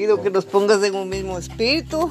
pido 0.00 0.22
que 0.22 0.30
nos 0.30 0.46
pongas 0.46 0.82
en 0.82 0.94
un 0.94 1.10
mismo 1.10 1.36
espíritu. 1.36 2.10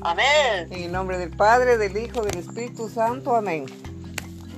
Amén. 0.00 0.66
En 0.72 0.82
el 0.82 0.90
nombre 0.90 1.16
del 1.16 1.30
Padre, 1.30 1.78
del 1.78 1.96
Hijo, 1.96 2.22
del 2.22 2.38
Espíritu 2.38 2.88
Santo. 2.88 3.36
Amén. 3.36 3.66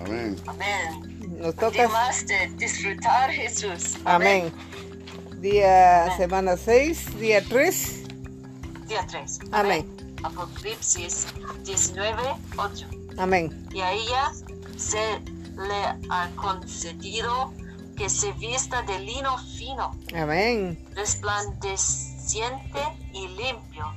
Amén. 0.00 0.36
Amén. 0.46 1.38
Nos 1.38 1.54
toca. 1.54 1.86
más 1.88 2.26
de 2.26 2.50
disfrutar 2.56 3.30
Jesús. 3.30 3.98
Amén. 4.06 4.50
Día, 5.42 6.16
semana 6.16 6.56
6, 6.56 7.20
día 7.20 7.44
3. 7.46 8.04
Día 8.88 9.06
3. 9.10 9.40
Amén. 9.50 9.86
Apocalipsis 10.22 11.26
19, 11.62 12.22
8. 12.56 12.86
Amén. 13.18 13.68
Y 13.70 13.80
a 13.80 13.92
ella 13.92 14.32
se 14.78 15.20
le 15.58 16.08
ha 16.08 16.30
concedido 16.36 17.52
que 17.96 18.08
se 18.08 18.32
vista 18.32 18.82
de 18.82 18.98
lino 19.00 19.36
fino, 19.58 19.96
Amén. 20.14 20.78
resplandeciente 20.94 22.80
y 23.12 23.28
limpio. 23.28 23.92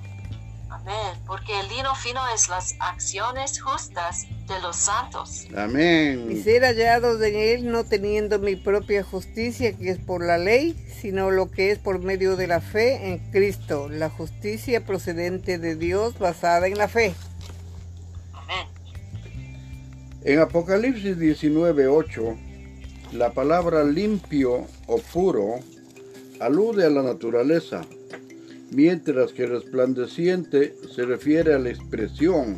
Amén. 0.70 1.17
Porque 1.26 1.58
el 1.59 1.67
lino 1.70 1.95
fino 1.95 2.20
es 2.34 2.50
las 2.50 2.76
acciones 2.80 3.62
justas 3.62 4.27
de 4.48 4.59
los 4.62 4.76
santos. 4.76 5.45
Y 5.50 5.55
Amén. 5.55 6.41
ser 6.44 6.63
hallados 6.63 7.22
en 7.22 7.36
él 7.36 7.72
no 7.72 7.86
teniendo 7.86 8.39
mi 8.39 8.55
propia 8.55 9.03
justicia 9.03 9.73
que 9.73 9.89
es 9.89 10.00
por 10.00 10.25
la 10.25 10.38
ley, 10.38 10.75
sino 11.02 11.31
lo 11.31 11.50
que 11.50 11.72
es 11.72 11.80
por 11.80 12.00
medio 12.00 12.36
de 12.36 12.48
la 12.48 12.62
fe 12.62 13.09
en 13.09 13.20
Cristo, 13.31 13.89
la 13.89 14.09
justicia 14.09 14.86
procedente 14.86 15.58
de 15.58 15.75
Dios 15.75 16.20
basada 16.20 16.67
en 16.67 16.77
la 16.77 16.88
fe. 16.88 17.14
Amén. 18.34 18.67
En 20.23 20.39
Apocalipsis 20.39 21.17
19:8, 21.17 22.38
la 23.15 23.31
palabra 23.31 23.83
limpio 23.83 24.67
o 24.87 24.97
puro 24.97 25.59
alude 26.41 26.85
a 26.85 26.89
la 26.89 27.02
naturaleza, 27.02 27.81
mientras 28.72 29.31
que 29.31 29.45
resplandeciente 29.45 30.75
se 30.94 31.05
refiere 31.05 31.53
a 31.53 31.59
la 31.59 31.69
expresión. 31.69 32.57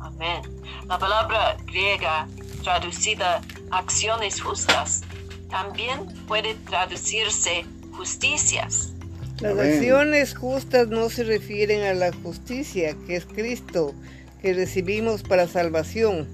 Amén. 0.00 0.42
La 0.86 0.98
palabra 0.98 1.56
griega 1.66 2.28
traducida 2.62 3.40
acciones 3.70 4.40
justas 4.40 5.02
también 5.48 6.00
puede 6.26 6.54
traducirse 6.68 7.64
justicias. 7.92 8.92
Las 9.40 9.52
Amén. 9.52 9.74
acciones 9.74 10.36
justas 10.36 10.88
no 10.88 11.08
se 11.08 11.24
refieren 11.24 11.82
a 11.82 11.94
la 11.94 12.12
justicia, 12.12 12.94
que 13.06 13.16
es 13.16 13.24
Cristo, 13.24 13.94
que 14.42 14.52
recibimos 14.52 15.22
para 15.22 15.46
salvación. 15.46 16.28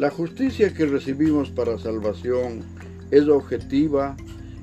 La 0.00 0.08
justicia 0.10 0.72
que 0.72 0.86
recibimos 0.86 1.50
para 1.50 1.78
salvación 1.78 2.64
es 3.10 3.28
objetiva 3.28 4.16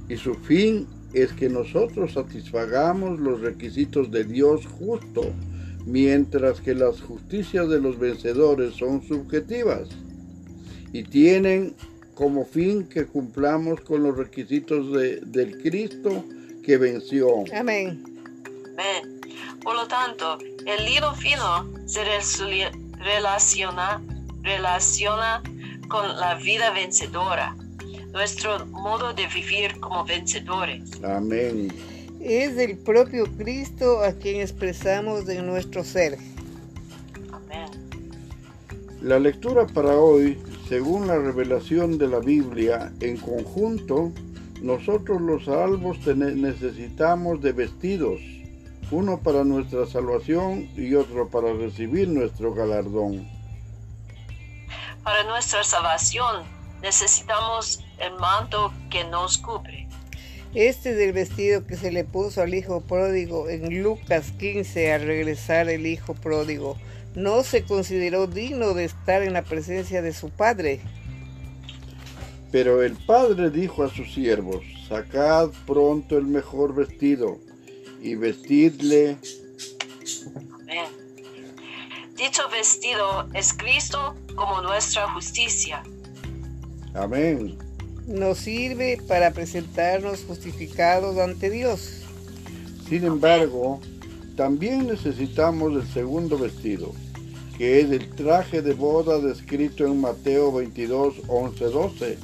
y 0.09 0.17
su 0.17 0.33
fin 0.33 0.87
es 1.13 1.31
que 1.31 1.47
nosotros 1.47 2.13
satisfagamos 2.13 3.19
los 3.19 3.41
requisitos 3.41 4.09
de 4.09 4.23
Dios 4.23 4.65
justo, 4.65 5.31
mientras 5.85 6.59
que 6.59 6.73
las 6.73 7.01
justicias 7.01 7.69
de 7.69 7.79
los 7.79 7.99
vencedores 7.99 8.73
son 8.73 9.03
subjetivas 9.03 9.89
y 10.91 11.03
tienen 11.03 11.75
como 12.15 12.43
fin 12.43 12.87
que 12.89 13.05
cumplamos 13.05 13.79
con 13.81 14.01
los 14.01 14.17
requisitos 14.17 14.91
de- 14.91 15.19
del 15.21 15.61
Cristo 15.61 16.25
que 16.63 16.77
venció. 16.77 17.43
Amén. 17.55 18.03
Amén. 18.73 19.21
Por 19.63 19.75
lo 19.75 19.87
tanto, 19.87 20.39
el 20.65 20.83
lino 20.85 21.13
fino 21.13 21.67
se 21.85 22.01
relaciona, 22.97 24.01
relaciona 24.43 25.41
con 25.87 26.07
la 26.19 26.35
vida 26.35 26.71
vencedora, 26.71 27.55
nuestro 28.11 28.65
modo 28.67 29.13
de 29.13 29.27
vivir 29.27 29.79
como 29.79 30.05
vencedores. 30.05 31.03
Amén. 31.03 31.73
Es 32.19 32.57
el 32.57 32.77
propio 32.77 33.25
Cristo 33.37 34.01
a 34.01 34.11
quien 34.11 34.41
expresamos 34.41 35.25
de 35.25 35.41
nuestro 35.41 35.83
ser. 35.83 36.17
Amén. 37.31 37.69
La 39.01 39.19
lectura 39.19 39.67
para 39.67 39.95
hoy, 39.97 40.37
según 40.67 41.07
la 41.07 41.17
revelación 41.17 41.97
de 41.97 42.07
la 42.07 42.19
Biblia, 42.19 42.91
en 42.99 43.17
conjunto, 43.17 44.11
nosotros 44.61 45.21
los 45.21 45.45
salvos 45.45 45.99
necesitamos 46.07 47.41
de 47.41 47.51
vestidos, 47.51 48.19
uno 48.89 49.19
para 49.19 49.43
nuestra 49.43 49.85
salvación 49.85 50.67
y 50.75 50.95
otro 50.95 51.27
para 51.29 51.53
recibir 51.53 52.07
nuestro 52.07 52.53
galardón. 52.53 53.36
Para 55.07 55.23
nuestra 55.23 55.63
salvación 55.63 56.43
necesitamos 56.81 57.79
el 57.97 58.13
manto 58.15 58.73
que 58.91 59.05
nos 59.05 59.37
cubre. 59.37 59.87
Este 60.53 60.91
es 60.91 60.97
el 60.97 61.13
vestido 61.13 61.65
que 61.65 61.77
se 61.77 61.93
le 61.93 62.03
puso 62.03 62.41
al 62.41 62.53
hijo 62.53 62.81
pródigo 62.81 63.47
en 63.47 63.81
Lucas 63.81 64.33
15 64.37 64.91
al 64.91 65.03
regresar 65.03 65.69
el 65.69 65.87
hijo 65.87 66.13
pródigo. 66.13 66.75
No 67.15 67.43
se 67.43 67.63
consideró 67.63 68.27
digno 68.27 68.73
de 68.73 68.83
estar 68.83 69.23
en 69.23 69.31
la 69.31 69.43
presencia 69.43 70.01
de 70.01 70.11
su 70.11 70.29
padre. 70.29 70.81
Pero 72.51 72.83
el 72.83 72.97
padre 73.05 73.49
dijo 73.49 73.85
a 73.85 73.89
sus 73.89 74.13
siervos, 74.13 74.65
sacad 74.89 75.51
pronto 75.65 76.17
el 76.17 76.25
mejor 76.25 76.75
vestido 76.75 77.37
y 78.01 78.15
vestidle. 78.15 79.15
Dicho 82.17 82.49
vestido 82.49 83.27
es 83.35 83.53
Cristo 83.53 84.15
como 84.35 84.59
nuestra 84.61 85.07
justicia. 85.13 85.83
Amén. 86.95 87.59
Nos 88.07 88.39
sirve 88.39 88.99
para 89.07 89.29
presentarnos 89.29 90.23
justificados 90.27 91.19
ante 91.19 91.51
Dios. 91.51 92.01
Sin 92.89 93.05
embargo, 93.05 93.79
también 94.35 94.87
necesitamos 94.87 95.73
el 95.73 95.87
segundo 95.93 96.39
vestido, 96.39 96.91
que 97.55 97.81
es 97.81 97.91
el 97.91 98.09
traje 98.15 98.63
de 98.63 98.73
boda 98.73 99.19
descrito 99.19 99.85
en 99.85 100.01
Mateo 100.01 100.51
22, 100.51 101.15
11, 101.27 101.65
12. 101.65 102.17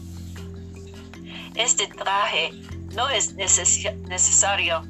Este 1.54 1.86
traje 1.86 2.50
no 2.96 3.10
es 3.10 3.36
necesario 3.36 4.88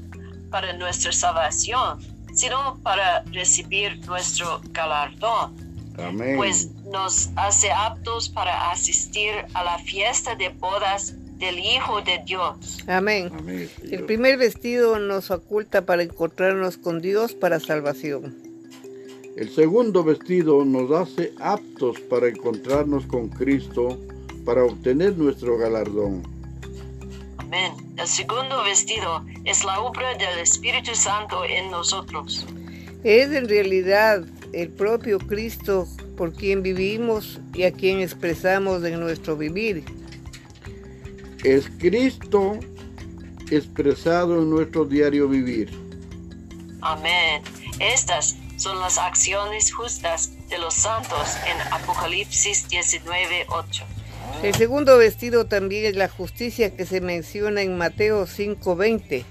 para 0.49 0.71
nuestra 0.77 1.11
salvación, 1.11 2.12
sino 2.33 2.79
para 2.83 3.23
recibir 3.31 4.05
nuestro 4.05 4.61
galardón, 4.71 5.53
Amén. 5.97 6.35
pues 6.37 6.69
nos 6.91 7.29
hace 7.35 7.71
aptos 7.71 8.29
para 8.29 8.71
asistir 8.71 9.31
a 9.53 9.63
la 9.63 9.79
fiesta 9.79 10.35
de 10.35 10.49
bodas 10.49 11.15
del 11.37 11.59
Hijo 11.59 12.01
de 12.01 12.21
Dios. 12.25 12.79
Amén. 12.87 13.31
Amén, 13.37 13.69
El 13.89 14.05
primer 14.05 14.37
vestido 14.37 14.97
nos 14.99 15.29
oculta 15.31 15.85
para 15.85 16.03
encontrarnos 16.03 16.77
con 16.77 17.01
Dios 17.01 17.33
para 17.33 17.59
salvación. 17.59 18.35
El 19.35 19.49
segundo 19.49 20.03
vestido 20.03 20.63
nos 20.63 20.91
hace 20.91 21.33
aptos 21.39 21.99
para 22.01 22.27
encontrarnos 22.27 23.05
con 23.07 23.29
Cristo 23.29 23.97
para 24.45 24.63
obtener 24.63 25.17
nuestro 25.17 25.57
galardón. 25.57 26.32
Amén. 27.53 27.93
El 27.97 28.07
segundo 28.07 28.63
vestido 28.63 29.23
es 29.45 29.63
la 29.63 29.79
obra 29.79 30.15
del 30.15 30.39
Espíritu 30.39 30.95
Santo 30.95 31.45
en 31.45 31.69
nosotros. 31.69 32.47
Es 33.03 33.31
en 33.31 33.47
realidad 33.47 34.23
el 34.53 34.69
propio 34.69 35.19
Cristo 35.19 35.87
por 36.17 36.33
quien 36.33 36.63
vivimos 36.63 37.39
y 37.53 37.61
a 37.65 37.71
quien 37.71 37.99
expresamos 37.99 38.83
en 38.83 38.99
nuestro 38.99 39.37
vivir. 39.37 39.83
Es 41.43 41.69
Cristo 41.77 42.57
expresado 43.51 44.41
en 44.41 44.49
nuestro 44.49 44.83
diario 44.83 45.27
vivir. 45.27 45.69
Amén. 46.81 47.43
Estas 47.79 48.35
son 48.57 48.79
las 48.79 48.97
acciones 48.97 49.71
justas 49.71 50.31
de 50.49 50.57
los 50.57 50.73
santos 50.73 51.37
en 51.45 51.61
Apocalipsis 51.71 52.67
19, 52.67 53.45
8. 53.49 53.92
El 54.41 54.53
segundo 54.55 54.97
vestido 54.97 55.45
también 55.45 55.85
es 55.85 55.95
la 55.95 56.09
justicia 56.09 56.75
que 56.75 56.85
se 56.85 57.01
menciona 57.01 57.61
en 57.61 57.77
Mateo 57.77 58.25
5:20. 58.25 59.25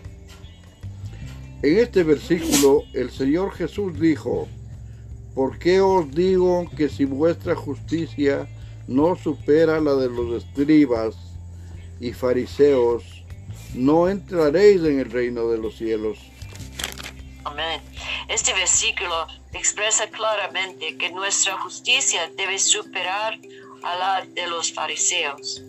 En 1.63 1.79
este 1.79 2.03
versículo 2.03 2.83
el 2.93 3.11
Señor 3.11 3.53
Jesús 3.53 3.99
dijo, 4.01 4.49
¿por 5.35 5.59
qué 5.59 5.81
os 5.81 6.11
digo 6.11 6.69
que 6.77 6.89
si 6.89 7.05
vuestra 7.05 7.55
justicia 7.55 8.49
no 8.89 9.17
supera 9.17 9.81
la 9.81 9.95
de 9.95 10.09
los 10.09 10.43
escribas 10.43 11.15
y 12.01 12.13
fariseos, 12.13 13.25
no 13.75 14.09
entraréis 14.09 14.83
en 14.83 14.99
el 14.99 15.11
reino 15.11 15.49
de 15.49 15.59
los 15.59 15.77
cielos? 15.77 16.19
Amén. 17.45 17.81
Este 18.29 18.53
versículo 18.55 19.27
expresa 19.53 20.09
claramente 20.09 20.97
que 20.97 21.11
nuestra 21.11 21.59
justicia 21.59 22.31
debe 22.37 22.59
superar 22.59 23.39
a 23.83 23.97
la 23.97 24.27
de 24.27 24.47
los 24.49 24.73
fariseos. 24.73 25.63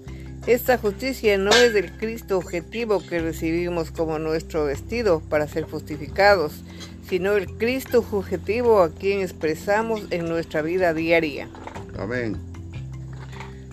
Esta 0.46 0.78
justicia 0.78 1.38
no 1.38 1.52
es 1.52 1.74
del 1.74 1.92
Cristo 1.98 2.38
objetivo 2.38 3.02
que 3.02 3.20
recibimos 3.20 3.92
como 3.92 4.20
nuestro 4.20 4.66
vestido 4.66 5.22
para 5.30 5.48
ser 5.48 5.64
justificados, 5.64 6.64
sino 7.08 7.34
el 7.34 7.48
Cristo 7.58 8.06
objetivo 8.12 8.82
a 8.82 8.92
quien 8.92 9.22
expresamos 9.22 10.02
en 10.10 10.28
nuestra 10.28 10.62
vida 10.62 10.94
diaria. 10.94 11.50
Amén. 11.98 12.38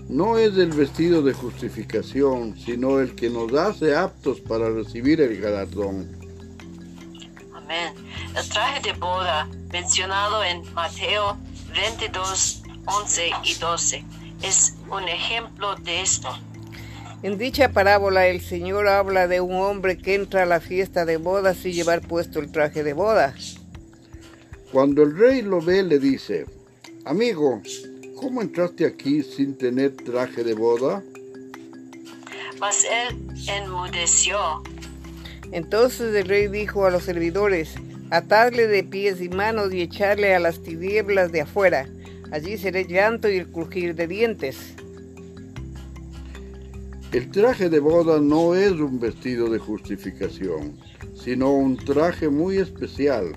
no 0.08 0.38
es 0.38 0.56
el 0.56 0.70
vestido 0.70 1.22
de 1.22 1.32
justificación, 1.32 2.56
sino 2.58 3.00
el 3.00 3.14
que 3.14 3.30
nos 3.30 3.52
hace 3.54 3.96
aptos 3.96 4.40
para 4.40 4.68
recibir 4.70 5.20
el 5.20 5.40
galardón. 5.40 6.08
Amén. 7.52 7.94
El 8.36 8.48
traje 8.48 8.80
de 8.80 8.92
boda 8.92 9.48
mencionado 9.72 10.44
en 10.44 10.72
Mateo 10.74 11.36
22, 11.72 12.62
11 12.86 13.30
y 13.44 13.54
12 13.54 14.19
es 14.42 14.74
un 14.90 15.08
ejemplo 15.08 15.76
de 15.76 16.00
esto. 16.02 16.28
En 17.22 17.36
dicha 17.36 17.72
parábola 17.72 18.26
el 18.28 18.40
Señor 18.40 18.88
habla 18.88 19.28
de 19.28 19.40
un 19.40 19.54
hombre 19.54 19.98
que 19.98 20.14
entra 20.14 20.44
a 20.44 20.46
la 20.46 20.60
fiesta 20.60 21.04
de 21.04 21.18
bodas 21.18 21.58
sin 21.58 21.72
llevar 21.72 22.00
puesto 22.00 22.40
el 22.40 22.50
traje 22.50 22.82
de 22.82 22.94
boda. 22.94 23.34
Cuando 24.72 25.02
el 25.02 25.16
rey 25.16 25.42
lo 25.42 25.60
ve, 25.60 25.82
le 25.82 25.98
dice, 25.98 26.46
amigo, 27.04 27.60
¿cómo 28.16 28.40
entraste 28.40 28.86
aquí 28.86 29.22
sin 29.22 29.58
tener 29.58 29.96
traje 29.96 30.44
de 30.44 30.54
boda? 30.54 31.02
Mas 32.58 32.84
él 32.84 33.18
enmudeció. 33.48 34.62
Entonces 35.52 36.14
el 36.14 36.26
rey 36.26 36.46
dijo 36.46 36.86
a 36.86 36.90
los 36.90 37.02
servidores, 37.02 37.74
atadle 38.10 38.66
de 38.66 38.84
pies 38.84 39.20
y 39.20 39.28
manos 39.28 39.74
y 39.74 39.82
echarle 39.82 40.34
a 40.34 40.40
las 40.40 40.62
tinieblas 40.62 41.32
de 41.32 41.42
afuera. 41.42 41.88
Allí 42.32 42.56
será 42.56 42.80
llanto 42.82 43.28
y 43.28 43.38
el 43.38 43.50
crujir 43.50 43.94
de 43.94 44.06
dientes. 44.06 44.74
El 47.12 47.30
traje 47.32 47.68
de 47.68 47.80
boda 47.80 48.20
no 48.20 48.54
es 48.54 48.70
un 48.72 49.00
vestido 49.00 49.50
de 49.50 49.58
justificación, 49.58 50.78
sino 51.16 51.50
un 51.50 51.76
traje 51.76 52.28
muy 52.28 52.58
especial. 52.58 53.32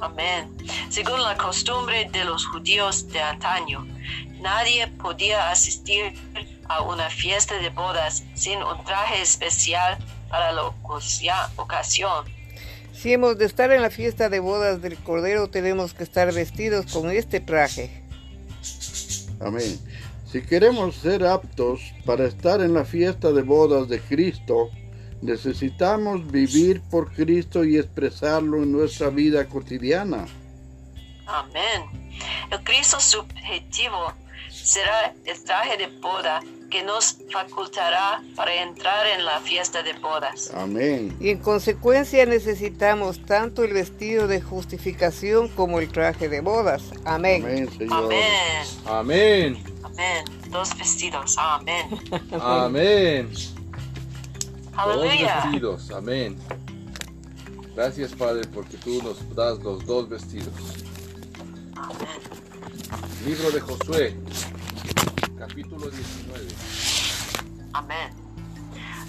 Amén. 0.00 0.54
Según 0.90 1.22
la 1.22 1.38
costumbre 1.38 2.08
de 2.12 2.24
los 2.24 2.46
judíos 2.46 3.08
de 3.08 3.20
antaño, 3.20 3.86
nadie 4.40 4.86
podía 4.88 5.50
asistir 5.50 6.12
a 6.68 6.82
una 6.82 7.08
fiesta 7.08 7.58
de 7.58 7.70
bodas 7.70 8.24
sin 8.34 8.62
un 8.62 8.84
traje 8.84 9.22
especial 9.22 9.96
para 10.28 10.52
la 10.52 10.66
ocasión. 10.66 12.35
Si 12.96 13.12
hemos 13.12 13.36
de 13.36 13.44
estar 13.44 13.70
en 13.72 13.82
la 13.82 13.90
fiesta 13.90 14.30
de 14.30 14.40
bodas 14.40 14.80
del 14.80 14.96
Cordero, 14.96 15.48
tenemos 15.48 15.92
que 15.92 16.02
estar 16.02 16.32
vestidos 16.32 16.90
con 16.90 17.10
este 17.10 17.40
traje. 17.40 18.02
Amén. 19.38 19.78
Si 20.32 20.40
queremos 20.40 20.96
ser 20.96 21.24
aptos 21.24 21.92
para 22.06 22.24
estar 22.24 22.62
en 22.62 22.72
la 22.72 22.86
fiesta 22.86 23.32
de 23.32 23.42
bodas 23.42 23.88
de 23.88 24.00
Cristo, 24.00 24.70
necesitamos 25.20 26.30
vivir 26.30 26.80
por 26.90 27.12
Cristo 27.12 27.64
y 27.64 27.76
expresarlo 27.76 28.62
en 28.62 28.72
nuestra 28.72 29.10
vida 29.10 29.46
cotidiana. 29.46 30.26
Amén. 31.26 31.82
El 32.50 32.64
Cristo 32.64 32.98
subjetivo 32.98 34.14
será 34.50 35.14
el 35.26 35.44
traje 35.44 35.76
de 35.76 35.86
boda 36.00 36.40
que 36.70 36.82
nos 36.82 37.18
facultará 37.32 38.22
para 38.34 38.54
entrar 38.62 39.06
en 39.06 39.24
la 39.24 39.40
fiesta 39.40 39.82
de 39.82 39.92
bodas. 39.94 40.50
Amén. 40.54 41.16
Y 41.20 41.30
en 41.30 41.38
consecuencia 41.38 42.26
necesitamos 42.26 43.24
tanto 43.24 43.64
el 43.64 43.72
vestido 43.72 44.26
de 44.26 44.40
justificación 44.40 45.48
como 45.48 45.78
el 45.80 45.90
traje 45.90 46.28
de 46.28 46.40
bodas. 46.40 46.82
Amén. 47.04 47.42
Amén, 47.44 47.70
Señor. 47.78 48.04
Amén. 48.04 48.66
Amén. 48.86 49.64
Amén. 49.84 50.24
Dos 50.50 50.76
vestidos. 50.76 51.36
Amén. 51.38 51.88
Amén. 52.40 53.30
Dos 53.32 53.54
Aleluya. 54.76 55.42
vestidos. 55.44 55.90
Amén. 55.90 56.36
Gracias, 57.74 58.12
Padre, 58.12 58.42
porque 58.52 58.76
tú 58.78 59.02
nos 59.02 59.34
das 59.34 59.58
los 59.60 59.84
dos 59.86 60.08
vestidos. 60.08 60.52
Amén. 61.74 62.08
Libro 63.26 63.50
de 63.50 63.60
Josué, 63.60 64.16
capítulo 65.46 65.88
19. 65.90 66.48
Amén. 67.72 68.10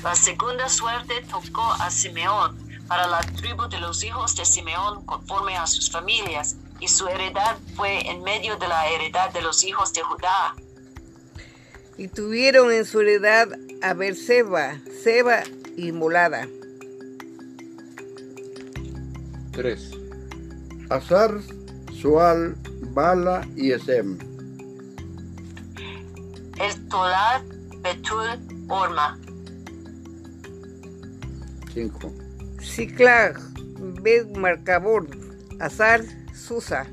La 0.04 0.14
segunda 0.14 0.70
suerte 0.70 1.14
tocó 1.30 1.64
a 1.80 1.90
Simeón 1.90 2.58
para 2.88 3.08
la 3.08 3.22
tribu 3.22 3.68
de 3.68 3.80
los 3.80 4.04
hijos 4.04 4.36
de 4.36 4.46
Simeón 4.46 5.04
conforme 5.06 5.58
a 5.58 5.66
sus 5.66 5.90
familias, 5.90 6.56
y 6.80 6.88
su 6.88 7.08
heredad 7.08 7.58
fue 7.76 8.08
en 8.08 8.22
medio 8.24 8.56
de 8.58 8.68
la 8.68 8.88
heredad 8.88 9.32
de 9.34 9.42
los 9.42 9.64
hijos 9.64 9.92
de 9.94 10.04
Judá. 10.04 10.56
Y 11.98 12.08
tuvieron 12.08 12.72
en 12.72 12.86
su 12.86 13.02
heredad 13.02 13.50
a 13.82 13.94
Berseba, 13.94 14.78
Seba 15.04 15.44
y 15.76 15.92
Molada. 15.92 16.48
3. 19.54 19.92
Azar, 20.92 21.42
Sual, 22.00 22.56
Bala 22.94 23.46
y 23.56 23.72
Esem. 23.72 24.37
El 26.60 26.88
Tolad, 26.90 27.42
Betul, 27.82 28.68
Orma. 28.68 29.18
5. 31.74 32.12
Ciclag, 32.60 33.38
Bet 34.02 34.36
Marcabor, 34.36 35.08
Azar, 35.60 36.02
Susa. 36.34 36.88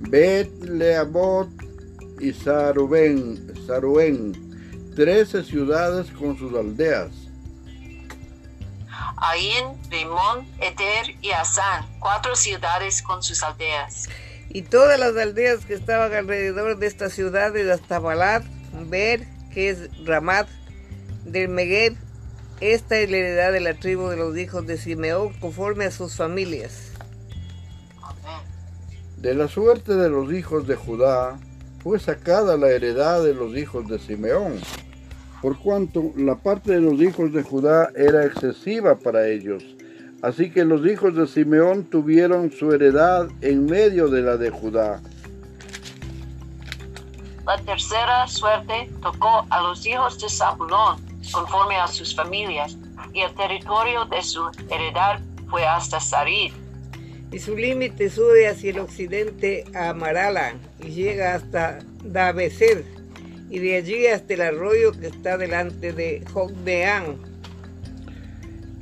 Bet, 0.00 0.48
Leabot 0.62 1.48
y 2.20 2.32
Sarubén, 2.32 3.52
Saruen. 3.66 4.32
Trece 4.94 5.42
ciudades 5.42 6.10
con 6.12 6.36
sus 6.38 6.54
aldeas. 6.54 7.10
Ain, 9.16 9.76
Rimón, 9.90 10.46
Eter 10.60 11.16
y 11.20 11.30
Asán, 11.30 11.86
cuatro 11.98 12.36
ciudades 12.36 13.02
con 13.02 13.22
sus 13.22 13.42
aldeas. 13.42 14.08
Y 14.50 14.62
todas 14.62 14.98
las 14.98 15.16
aldeas 15.16 15.64
que 15.64 15.74
estaban 15.74 16.12
alrededor 16.12 16.78
de 16.78 16.86
estas 16.86 17.12
ciudades, 17.12 17.68
hasta 17.68 17.98
Balad, 17.98 18.42
Ber, 18.88 19.26
que 19.52 19.70
es 19.70 19.90
Ramat, 20.04 20.48
del 21.24 21.48
Megueb. 21.48 21.94
Esta 22.60 22.98
es 22.98 23.10
la 23.10 23.18
heredad 23.18 23.52
de 23.52 23.60
la 23.60 23.74
tribu 23.74 24.08
de 24.08 24.16
los 24.16 24.36
hijos 24.36 24.66
de 24.66 24.78
Simeón 24.78 25.32
conforme 25.34 25.84
a 25.84 25.90
sus 25.90 26.16
familias. 26.16 26.92
De 29.16 29.34
la 29.34 29.48
suerte 29.48 29.94
de 29.94 30.08
los 30.08 30.32
hijos 30.32 30.66
de 30.66 30.76
Judá 30.76 31.38
fue 31.82 31.98
sacada 31.98 32.56
la 32.56 32.70
heredad 32.70 33.22
de 33.22 33.34
los 33.34 33.56
hijos 33.56 33.88
de 33.88 33.98
Simeón, 33.98 34.54
por 35.42 35.58
cuanto 35.58 36.12
la 36.16 36.36
parte 36.36 36.72
de 36.72 36.80
los 36.80 37.00
hijos 37.00 37.32
de 37.32 37.42
Judá 37.42 37.90
era 37.94 38.24
excesiva 38.24 38.96
para 38.96 39.28
ellos. 39.28 39.64
Así 40.20 40.50
que 40.50 40.64
los 40.64 40.84
hijos 40.84 41.14
de 41.14 41.26
Simeón 41.26 41.84
tuvieron 41.84 42.50
su 42.50 42.72
heredad 42.72 43.28
en 43.40 43.66
medio 43.66 44.08
de 44.08 44.22
la 44.22 44.36
de 44.36 44.50
Judá. 44.50 45.00
La 47.46 47.56
tercera 47.58 48.26
suerte 48.26 48.90
tocó 49.00 49.46
a 49.48 49.62
los 49.62 49.86
hijos 49.86 50.20
de 50.20 50.28
Zabulón, 50.28 51.00
conforme 51.32 51.76
a 51.76 51.86
sus 51.86 52.14
familias, 52.14 52.76
y 53.14 53.20
el 53.20 53.32
territorio 53.34 54.04
de 54.06 54.20
su 54.22 54.44
heredad 54.68 55.20
fue 55.48 55.64
hasta 55.64 56.00
Sarid. 56.00 56.52
Y 57.30 57.38
su 57.38 57.56
límite 57.56 58.10
sube 58.10 58.48
hacia 58.48 58.70
el 58.70 58.80
occidente 58.80 59.64
a 59.74 59.94
Marala 59.94 60.54
y 60.80 60.88
llega 60.88 61.36
hasta 61.36 61.78
Dabeser, 62.02 62.84
y 63.50 63.60
de 63.60 63.76
allí 63.76 64.06
hasta 64.08 64.34
el 64.34 64.42
arroyo 64.42 64.92
que 64.92 65.06
está 65.06 65.38
delante 65.38 65.92
de 65.92 66.24
Jogdeán. 66.32 67.27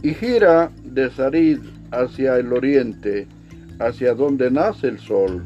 Y 0.06 0.14
gira 0.14 0.70
de 0.84 1.10
Sarid 1.10 1.58
hacia 1.90 2.36
el 2.36 2.52
oriente, 2.52 3.26
hacia 3.80 4.14
donde 4.14 4.52
nace 4.52 4.86
el 4.86 5.00
sol, 5.00 5.44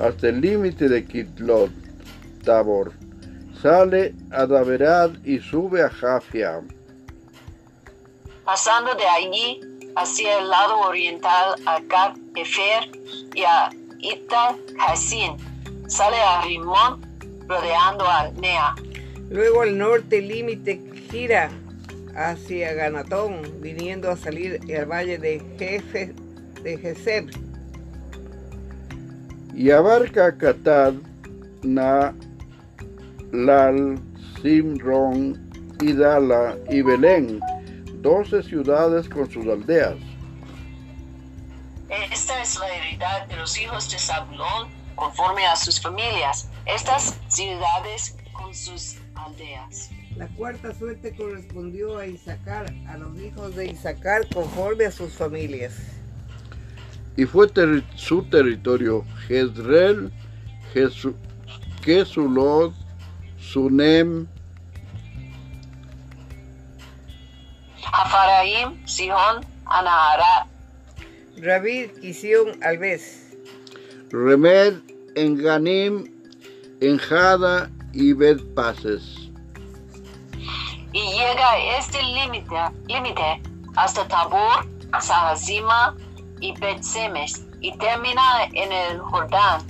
hasta 0.00 0.30
el 0.30 0.40
límite 0.40 0.88
de 0.88 1.04
Kitlot, 1.04 1.70
Tabor. 2.44 2.92
Sale 3.62 4.12
a 4.32 4.46
Daberad 4.46 5.12
y 5.24 5.38
sube 5.38 5.80
a 5.84 5.88
Jafia. 5.88 6.60
Pasando 8.44 8.96
de 8.96 9.06
allí 9.06 9.60
hacia 9.94 10.40
el 10.40 10.48
lado 10.48 10.80
oriental 10.80 11.54
a 11.66 11.78
Gad 11.78 12.16
Efer 12.34 12.90
y 13.36 13.44
a 13.44 13.70
Ital 14.00 14.56
Hasin, 14.88 15.36
sale 15.86 16.16
a 16.16 16.42
Rimón 16.42 17.00
rodeando 17.46 18.04
a 18.08 18.28
Nea. 18.40 18.74
Luego 19.30 19.62
al 19.62 19.78
norte 19.78 20.20
límite 20.20 20.82
gira 21.12 21.48
hacia 22.16 22.72
Ganatón, 22.74 23.42
viniendo 23.60 24.10
a 24.10 24.16
salir 24.16 24.60
al 24.76 24.86
valle 24.86 25.18
de 25.18 25.40
Jefe 25.58 26.14
de 26.62 26.78
Geseb. 26.78 27.30
y 29.54 29.70
abarca 29.70 30.36
Catad, 30.38 30.94
Na, 31.62 32.14
Lal, 33.32 34.00
Simron, 34.40 35.50
Idala 35.82 36.56
y 36.70 36.82
Belén, 36.82 37.40
doce 37.96 38.42
ciudades 38.42 39.08
con 39.08 39.30
sus 39.30 39.46
aldeas. 39.46 39.96
Esta 42.10 42.40
es 42.40 42.58
la 42.58 42.68
heredad 42.68 43.26
de 43.26 43.36
los 43.36 43.58
hijos 43.58 43.90
de 43.90 43.98
Zabulón 43.98 44.68
conforme 44.94 45.46
a 45.46 45.56
sus 45.56 45.80
familias. 45.80 46.48
Estas 46.64 47.18
ciudades 47.28 48.16
con 48.32 48.54
sus 48.54 48.96
aldeas. 49.14 49.90
La 50.16 50.28
cuarta 50.28 50.74
suerte 50.74 51.14
correspondió 51.16 51.96
a 51.98 52.06
Isaacar, 52.06 52.66
a 52.88 52.98
los 52.98 53.18
hijos 53.20 53.54
de 53.56 53.66
Isaacar 53.66 54.26
conforme 54.32 54.86
a 54.86 54.90
sus 54.90 55.12
familias. 55.14 55.74
Y 57.16 57.24
fue 57.24 57.48
su 57.96 58.22
territorio 58.24 59.04
Jezreel, 59.26 60.10
Jesu- 60.74 61.14
Quesulot, 61.82 62.74
Sunem, 63.38 64.26
Hafaraim, 67.92 68.86
Sihón, 68.86 69.44
Anaharat, 69.66 70.48
Rabí, 71.38 71.88
Kisión, 72.00 72.62
Alves, 72.62 73.32
Remed, 74.10 74.74
Enganim, 75.16 76.04
Enjada 76.80 77.70
y 77.92 78.12
Bet 78.12 78.40
Pases. 78.54 79.19
Y 80.92 81.02
llega 81.12 81.78
este 81.78 82.02
límite 82.02 82.56
límite 82.88 83.42
hasta 83.76 84.06
Tabor, 84.08 84.66
Sahazima 85.00 85.96
y 86.40 86.52
Bet-Semes 86.58 87.46
y 87.60 87.76
termina 87.78 88.44
en 88.52 88.72
el 88.72 88.98
Jordán. 89.00 89.62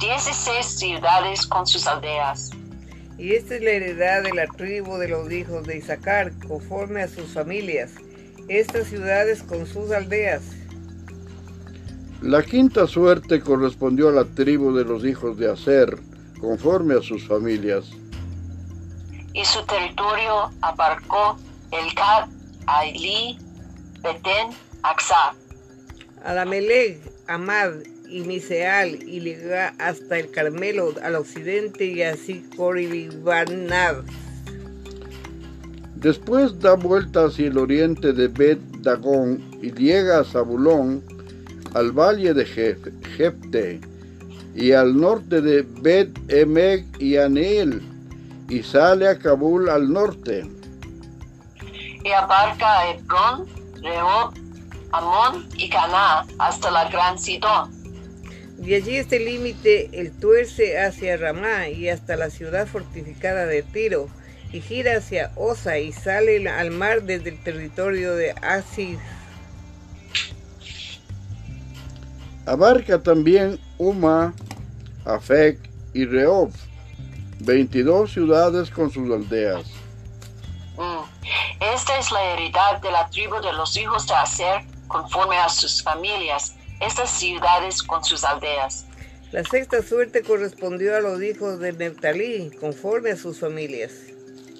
16 0.00 0.66
ciudades 0.66 1.46
con 1.46 1.66
sus 1.66 1.86
aldeas. 1.86 2.50
y 3.18 3.34
esta 3.34 3.54
es 3.54 3.62
la 3.62 3.70
heredad 3.70 4.22
de 4.24 4.32
la 4.32 4.46
tribu 4.46 4.96
de 4.96 5.06
los 5.06 5.30
hijos 5.30 5.64
de 5.64 5.78
Isaacar, 5.78 6.32
conforme 6.48 7.02
a 7.02 7.08
sus 7.08 7.26
familias, 7.32 7.92
estas 8.48 8.88
ciudades 8.88 9.44
con 9.44 9.64
sus 9.64 9.92
aldeas. 9.92 10.42
La 12.20 12.42
quinta 12.42 12.88
suerte 12.88 13.40
correspondió 13.40 14.08
a 14.08 14.12
la 14.12 14.24
tribu 14.24 14.74
de 14.74 14.84
los 14.84 15.04
hijos 15.04 15.38
de 15.38 15.50
Aser, 15.52 15.98
conforme 16.40 16.94
a 16.94 17.02
sus 17.02 17.28
familias. 17.28 17.92
Y 19.34 19.44
su 19.44 19.64
territorio 19.66 20.50
abarcó 20.60 21.38
el 21.70 21.94
Cat, 21.94 22.28
Ailí, 22.66 23.38
Betén, 24.02 24.50
Aksab. 24.82 25.34
Alamelech, 26.24 27.00
Amad 27.28 27.72
y 28.08 28.20
Miseal, 28.20 29.02
y 29.02 29.20
llega 29.20 29.74
hasta 29.78 30.18
el 30.18 30.30
Carmelo 30.30 30.94
al 31.02 31.14
occidente 31.16 31.86
y 31.86 32.02
así 32.02 32.44
Coribanav. 32.56 34.04
Después 35.96 36.58
da 36.60 36.74
vuelta 36.74 37.26
hacia 37.26 37.46
el 37.46 37.58
oriente 37.58 38.12
de 38.12 38.28
Bet 38.28 38.58
Dagón 38.80 39.42
y 39.62 39.70
llega 39.72 40.18
a 40.20 40.24
Zabulón, 40.24 41.02
al 41.74 41.92
valle 41.92 42.34
de 42.34 42.44
Jef- 42.44 42.92
Jefte, 43.16 43.80
y 44.54 44.72
al 44.72 45.00
norte 45.00 45.40
de 45.40 45.62
Bet 45.80 46.10
Emek 46.28 46.84
y 47.00 47.16
Anel, 47.16 47.80
y 48.52 48.62
sale 48.62 49.08
a 49.08 49.18
Kabul 49.18 49.70
al 49.70 49.90
norte. 49.90 50.44
y 52.04 52.10
abarca 52.10 52.80
a 52.80 52.90
Hebrón, 52.90 53.46
Rehob, 53.80 54.34
Amón 54.92 55.48
y 55.56 55.70
Caná 55.70 56.26
hasta 56.38 56.70
la 56.70 56.90
Gran 56.90 57.18
Sidón. 57.18 57.70
De 58.58 58.76
allí 58.76 58.96
este 58.96 59.20
límite 59.20 59.88
el 59.98 60.12
tuerce 60.12 60.78
hacia 60.78 61.16
Ramá 61.16 61.68
y 61.68 61.88
hasta 61.88 62.16
la 62.16 62.28
ciudad 62.28 62.66
fortificada 62.66 63.46
de 63.46 63.62
Tiro, 63.62 64.08
y 64.52 64.60
gira 64.60 64.98
hacia 64.98 65.32
Osa 65.36 65.78
y 65.78 65.92
sale 65.92 66.46
al 66.46 66.72
mar 66.72 67.04
desde 67.04 67.30
el 67.30 67.42
territorio 67.42 68.14
de 68.14 68.32
Asir. 68.42 68.98
Abarca 72.44 73.02
también 73.02 73.58
Uma, 73.78 74.34
Afek 75.06 75.58
y 75.94 76.04
Rehob, 76.04 76.52
22 77.44 78.12
ciudades 78.12 78.70
con 78.70 78.90
sus 78.90 79.10
aldeas. 79.10 79.64
Mm. 80.76 81.04
Esta 81.74 81.98
es 81.98 82.10
la 82.10 82.24
heredad 82.32 82.80
de 82.80 82.90
la 82.90 83.08
tribu 83.10 83.36
de 83.40 83.52
los 83.52 83.76
hijos 83.76 84.06
de 84.06 84.14
Aser 84.14 84.62
conforme 84.88 85.36
a 85.36 85.48
sus 85.48 85.82
familias, 85.82 86.54
estas 86.80 87.10
ciudades 87.10 87.82
con 87.82 88.04
sus 88.04 88.24
aldeas. 88.24 88.86
La 89.30 89.44
sexta 89.44 89.82
suerte 89.82 90.22
correspondió 90.22 90.96
a 90.96 91.00
los 91.00 91.22
hijos 91.22 91.58
de 91.58 91.72
Neftalí, 91.72 92.50
conforme 92.60 93.12
a 93.12 93.16
sus 93.16 93.38
familias. 93.38 93.92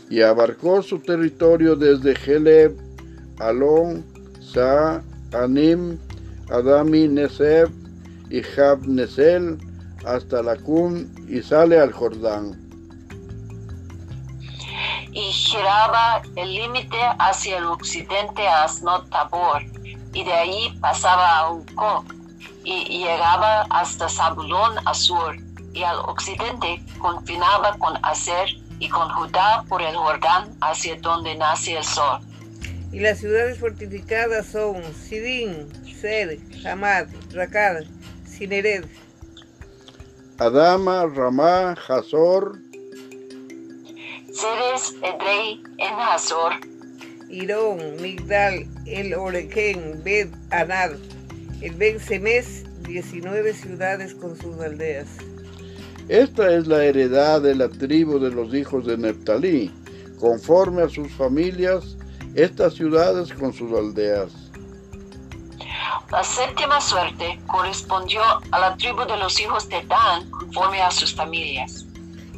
y 0.08 0.20
abarcó 0.20 0.82
su 0.82 0.98
territorio 0.98 1.74
desde 1.74 2.14
Heleb, 2.14 2.76
Alon, 3.38 4.04
Sa, 4.40 5.02
Anim, 5.32 5.98
Adami, 6.50 7.08
Neseb 7.08 7.70
y 8.28 8.42
Jab 8.42 8.86
Nesel 8.86 9.56
hasta 10.04 10.42
Lacún 10.42 11.10
y 11.28 11.40
sale 11.40 11.78
al 11.78 11.92
Jordán. 11.92 12.71
Y 15.12 15.20
giraba 15.30 16.22
el 16.36 16.54
límite 16.54 16.96
hacia 17.18 17.58
el 17.58 17.66
occidente 17.66 18.48
a 18.48 18.64
Asnot 18.64 19.10
Tabor, 19.10 19.62
y 20.12 20.24
de 20.24 20.32
ahí 20.32 20.78
pasaba 20.80 21.38
a 21.38 21.50
Uco, 21.50 22.04
y 22.64 23.04
llegaba 23.04 23.66
hasta 23.70 24.08
Zabulón 24.08 24.76
a 24.86 24.94
sur, 24.94 25.36
y 25.74 25.82
al 25.82 25.98
occidente 25.98 26.82
confinaba 26.98 27.76
con 27.78 27.98
Aser 28.02 28.48
y 28.78 28.88
con 28.88 29.08
Judá 29.10 29.64
por 29.68 29.82
el 29.82 29.94
Jordán 29.94 30.56
hacia 30.60 30.96
donde 30.96 31.34
nace 31.36 31.76
el 31.76 31.84
sol. 31.84 32.20
Y 32.90 33.00
las 33.00 33.18
ciudades 33.18 33.58
fortificadas 33.58 34.46
son 34.46 34.82
Sidín, 34.94 35.68
Ser, 36.00 36.38
Hamad, 36.64 37.06
Rakad, 37.32 37.84
Sinered, 38.26 38.84
Adama, 40.38 41.06
Ramá, 41.06 41.76
Hazor, 41.88 42.58
Ceres, 44.32 44.94
Edrei, 45.02 45.62
En 45.76 45.94
Hazor, 46.00 46.52
Irón, 47.28 47.96
Migdal, 48.00 48.66
El 48.86 49.12
Orequén, 49.12 50.00
Bet 50.02 50.32
Anad, 50.50 50.92
el 51.60 51.74
Ben 51.74 52.00
Semes, 52.00 52.64
19 52.82 53.52
ciudades 53.52 54.14
con 54.14 54.34
sus 54.36 54.58
aldeas. 54.58 55.06
Esta 56.08 56.50
es 56.54 56.66
la 56.66 56.82
heredad 56.82 57.42
de 57.42 57.54
la 57.54 57.68
tribu 57.68 58.18
de 58.18 58.30
los 58.30 58.54
hijos 58.54 58.86
de 58.86 58.96
Neftalí, 58.96 59.70
conforme 60.18 60.82
a 60.82 60.88
sus 60.88 61.12
familias, 61.12 61.96
estas 62.34 62.74
ciudades 62.74 63.32
con 63.34 63.52
sus 63.52 63.70
aldeas. 63.72 64.32
La 66.10 66.24
séptima 66.24 66.80
suerte 66.80 67.38
correspondió 67.46 68.22
a 68.50 68.58
la 68.58 68.76
tribu 68.76 69.04
de 69.04 69.16
los 69.18 69.38
hijos 69.40 69.68
de 69.68 69.82
Dan 69.86 70.30
conforme 70.30 70.80
a 70.80 70.90
sus 70.90 71.14
familias. 71.14 71.86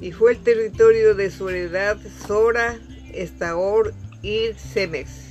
Y 0.00 0.12
fue 0.12 0.32
el 0.32 0.42
territorio 0.42 1.14
de 1.14 1.30
su 1.30 1.48
heredad 1.48 1.96
Sora, 2.26 2.78
Estaor 3.12 3.94
y 4.22 4.52
Semex. 4.54 5.24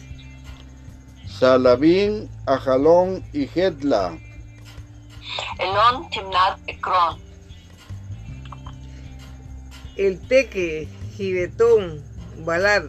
Salabín, 1.27 2.29
Ajalón 2.45 3.23
y 3.33 3.47
Gedla, 3.47 4.17
Elón, 5.59 6.09
Timnat, 6.09 6.59
Ekron, 6.67 7.19
El 9.95 10.19
Teque, 10.27 10.87
Gibetón, 11.15 12.03
Balad, 12.45 12.83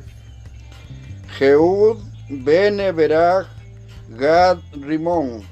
Jeúd, 1.38 1.98
Bene, 2.28 2.92
Beraj, 2.92 3.46
Gad, 4.10 4.58
Rimón, 4.72 5.42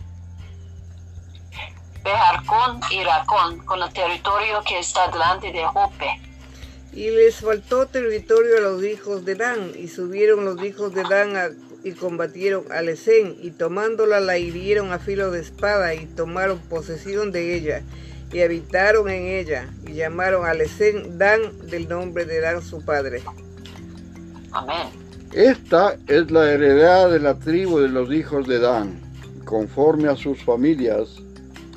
Bejarcón 2.04 2.80
y 2.90 3.04
Racón 3.04 3.58
con 3.64 3.82
el 3.82 3.92
territorio 3.92 4.62
que 4.66 4.78
está 4.80 5.08
delante 5.10 5.52
de 5.52 5.64
Jope. 5.64 6.06
Y 6.92 7.10
les 7.10 7.36
faltó 7.36 7.86
territorio 7.86 8.58
a 8.58 8.60
los 8.60 8.84
hijos 8.84 9.24
de 9.24 9.34
Dan, 9.34 9.72
y 9.76 9.88
subieron 9.88 10.44
los 10.44 10.62
hijos 10.62 10.94
de 10.94 11.02
Dan 11.04 11.36
a- 11.36 11.48
y 11.84 11.92
combatieron 11.92 12.70
a 12.70 12.82
Lesén, 12.82 13.36
y 13.40 13.50
tomándola 13.50 14.20
la 14.20 14.36
hirieron 14.38 14.92
a 14.92 14.98
filo 14.98 15.30
de 15.30 15.40
espada, 15.40 15.94
y 15.94 16.06
tomaron 16.06 16.58
posesión 16.58 17.32
de 17.32 17.54
ella, 17.56 17.82
y 18.32 18.42
habitaron 18.42 19.08
en 19.08 19.26
ella, 19.26 19.68
y 19.86 19.94
llamaron 19.94 20.44
a 20.44 20.54
Lesén 20.54 21.18
Dan 21.18 21.40
del 21.68 21.88
nombre 21.88 22.24
de 22.24 22.40
Dan 22.40 22.62
su 22.62 22.84
padre. 22.84 23.22
Amén. 24.52 24.88
Esta 25.32 25.96
es 26.08 26.30
la 26.30 26.50
heredad 26.52 27.10
de 27.10 27.20
la 27.20 27.38
tribu 27.38 27.78
de 27.78 27.88
los 27.88 28.12
hijos 28.12 28.46
de 28.46 28.58
Dan, 28.58 29.00
conforme 29.46 30.08
a 30.10 30.16
sus 30.16 30.44
familias. 30.44 31.08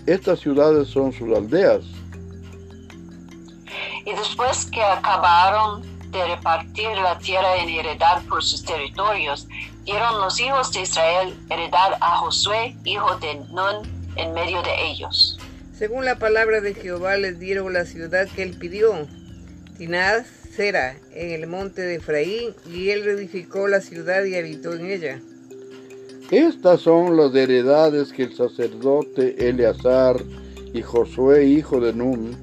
Estas 0.06 0.40
ciudades 0.40 0.88
son 0.88 1.12
sus 1.12 1.36
aldeas. 1.36 1.84
Y 4.06 4.14
después 4.14 4.66
que 4.68 4.82
acabaron 4.84 5.82
de 6.12 6.28
repartir 6.28 6.90
la 6.90 7.18
tierra 7.18 7.58
en 7.58 7.70
heredad 7.70 8.22
por 8.30 8.44
sus 8.44 8.64
territorios, 8.64 9.48
dieron 9.84 10.22
los 10.22 10.40
hijos 10.40 10.72
de 10.72 10.82
Israel 10.82 11.36
heredad 11.50 11.98
a 12.02 12.18
Josué, 12.18 12.76
hijo 12.84 13.16
de 13.18 13.36
Nun, 13.52 14.14
en 14.16 14.34
medio 14.34 14.62
de 14.62 14.92
ellos. 14.92 15.40
Según 15.74 16.06
la 16.06 16.20
palabra 16.20 16.62
de 16.62 16.76
Jehová 16.76 17.18
les 17.18 17.40
dieron 17.40 17.74
la 17.74 17.86
ciudad 17.86 18.28
que 18.28 18.44
él 18.44 18.58
pidió, 18.58 19.08
Tinaz, 19.78 20.28
Sera, 20.56 20.96
en 21.14 21.32
el 21.32 21.48
monte 21.48 21.82
de 21.82 21.96
Efraín, 21.96 22.56
y 22.72 22.92
él 22.92 23.04
reedificó 23.04 23.68
la 23.68 23.82
ciudad 23.82 24.24
y 24.24 24.36
habitó 24.36 24.74
en 24.74 24.90
ella. 24.90 25.20
Estas 26.32 26.82
son 26.82 27.15
las 27.17 27.34
heredades 27.36 28.12
que 28.12 28.24
el 28.24 28.34
sacerdote 28.36 29.48
Eleazar 29.48 30.17
y 30.74 30.82
Josué, 30.82 31.46
hijo 31.46 31.79
de 31.79 31.94
Nun, 31.94 32.36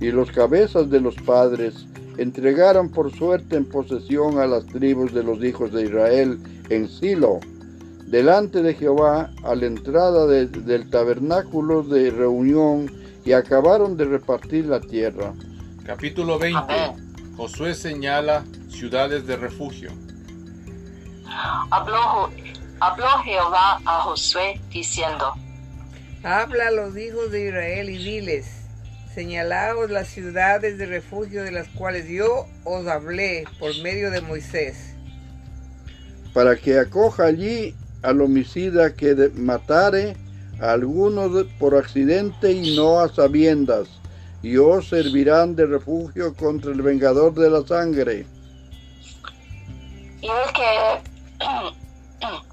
y 0.00 0.10
los 0.10 0.30
cabezas 0.32 0.90
de 0.90 1.00
los 1.00 1.14
padres 1.16 1.86
entregaron 2.16 2.90
por 2.90 3.14
suerte 3.14 3.56
en 3.56 3.66
posesión 3.66 4.38
a 4.38 4.46
las 4.46 4.64
tribus 4.66 5.12
de 5.12 5.22
los 5.22 5.42
hijos 5.44 5.72
de 5.72 5.82
Israel 5.84 6.38
en 6.70 6.88
Silo, 6.88 7.40
delante 8.06 8.62
de 8.62 8.74
Jehová, 8.74 9.30
a 9.44 9.54
la 9.54 9.66
entrada 9.66 10.26
de- 10.26 10.46
del 10.46 10.88
tabernáculo 10.88 11.82
de 11.82 12.10
reunión, 12.10 12.90
y 13.24 13.32
acabaron 13.32 13.96
de 13.96 14.04
repartir 14.06 14.66
la 14.66 14.80
tierra. 14.80 15.34
Capítulo 15.84 16.38
20. 16.38 16.58
Amén. 16.58 17.16
Josué 17.36 17.74
señala 17.74 18.44
ciudades 18.68 19.26
de 19.26 19.36
refugio. 19.36 19.90
Habló, 21.70 22.30
habló 22.80 23.06
Jehová 23.24 23.80
a 23.84 24.00
Josué 24.02 24.60
diciendo, 24.70 25.32
Habla 26.22 26.68
a 26.68 26.70
los 26.72 26.96
hijos 26.96 27.30
de 27.30 27.48
Israel 27.48 27.88
y 27.90 27.98
diles, 27.98 28.46
señalaos 29.14 29.90
las 29.90 30.08
ciudades 30.08 30.76
de 30.78 30.86
refugio 30.86 31.42
de 31.44 31.52
las 31.52 31.68
cuales 31.68 32.08
yo 32.08 32.46
os 32.64 32.86
hablé 32.86 33.44
por 33.58 33.70
medio 33.82 34.10
de 34.10 34.20
Moisés, 34.20 34.94
para 36.34 36.56
que 36.56 36.78
acoja 36.78 37.24
allí 37.26 37.74
al 38.02 38.20
homicida 38.20 38.94
que 38.94 39.14
de- 39.14 39.30
matare 39.30 40.16
a 40.60 40.72
alguno 40.72 41.28
de- 41.28 41.44
por 41.58 41.76
accidente 41.76 42.52
y 42.52 42.76
no 42.76 42.98
a 43.00 43.08
sabiendas, 43.08 43.88
y 44.42 44.56
os 44.58 44.88
servirán 44.88 45.54
de 45.56 45.66
refugio 45.66 46.34
contra 46.34 46.72
el 46.72 46.82
vengador 46.82 47.34
de 47.34 47.50
la 47.50 47.66
sangre. 47.66 48.26
y 50.20 50.26
el 50.26 50.52
que, 50.54 51.76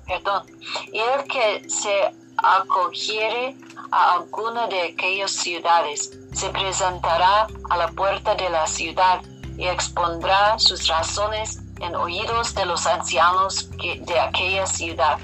perdón, 0.07 0.43
y 0.91 0.99
el 0.99 1.23
que 1.27 1.69
se 1.69 2.13
acogiere 2.37 3.55
a 3.91 4.15
alguna 4.15 4.67
de 4.67 4.81
aquellas 4.93 5.31
ciudades, 5.31 6.11
se 6.33 6.49
presentará 6.49 7.47
a 7.69 7.77
la 7.77 7.87
puerta 7.89 8.35
de 8.35 8.49
la 8.49 8.65
ciudad 8.67 9.21
y 9.57 9.67
expondrá 9.67 10.57
sus 10.57 10.87
razones 10.87 11.59
en 11.79 11.95
oídos 11.95 12.55
de 12.55 12.65
los 12.65 12.85
ancianos 12.87 13.69
de 13.77 14.19
aquella 14.19 14.65
ciudad, 14.65 15.17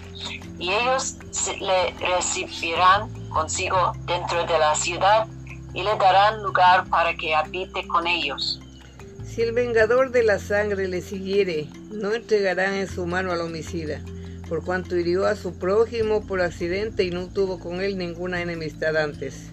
y 0.57 0.71
ellos 0.71 1.15
le 1.59 1.91
recibirán 1.93 3.09
consigo 3.29 3.93
dentro 4.05 4.45
de 4.45 4.59
la 4.59 4.75
ciudad 4.75 5.27
y 5.74 5.83
le 5.83 5.95
darán 5.98 6.43
lugar 6.43 6.88
para 6.89 7.15
que 7.15 7.33
habite 7.33 7.88
con 7.88 8.07
ellos. 8.07 8.59
Si 9.24 9.41
el 9.41 9.53
vengador 9.53 10.12
de 10.12 10.24
la 10.24 10.39
sangre 10.39 10.88
le 10.88 11.01
siguiere, 11.01 11.69
no 11.91 12.13
entregarán 12.13 12.74
en 12.74 12.88
su 12.88 13.05
mano 13.05 13.31
al 13.31 13.41
homicida, 13.41 14.01
por 14.50 14.65
cuanto 14.65 14.98
hirió 14.98 15.27
a 15.27 15.36
su 15.36 15.53
prójimo 15.53 16.25
por 16.25 16.41
accidente 16.41 17.03
y 17.03 17.12
no 17.12 17.27
tuvo 17.27 17.60
con 17.60 17.82
él 17.82 17.98
ninguna 17.98 18.41
enemistad 18.41 18.98
antes. 18.98 19.51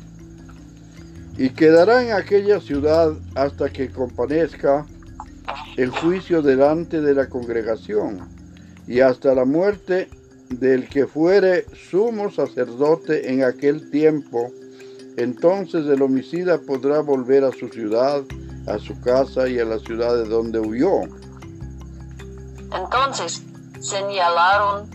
y 1.38 1.50
quedará 1.50 2.02
en 2.02 2.12
aquella 2.12 2.60
ciudad 2.60 3.12
hasta 3.34 3.68
que 3.68 3.90
comparezca 3.90 4.86
el 5.76 5.90
juicio 5.90 6.40
delante 6.40 7.02
de 7.02 7.12
la 7.12 7.28
congregación 7.28 8.26
y 8.86 9.00
hasta 9.00 9.34
la 9.34 9.44
muerte 9.44 10.08
del 10.48 10.88
que 10.88 11.06
fuere 11.06 11.66
sumo 11.90 12.30
sacerdote 12.30 13.30
en 13.30 13.44
aquel 13.44 13.90
tiempo. 13.90 14.50
Entonces 15.18 15.86
el 15.86 16.00
homicida 16.00 16.58
podrá 16.58 17.00
volver 17.00 17.44
a 17.44 17.52
su 17.52 17.68
ciudad, 17.68 18.22
a 18.66 18.78
su 18.78 18.98
casa 19.02 19.46
y 19.46 19.58
a 19.58 19.66
la 19.66 19.78
ciudad 19.78 20.16
de 20.16 20.28
donde 20.28 20.58
huyó. 20.58 21.02
Entonces 22.72 23.42
señalaron 23.80 24.90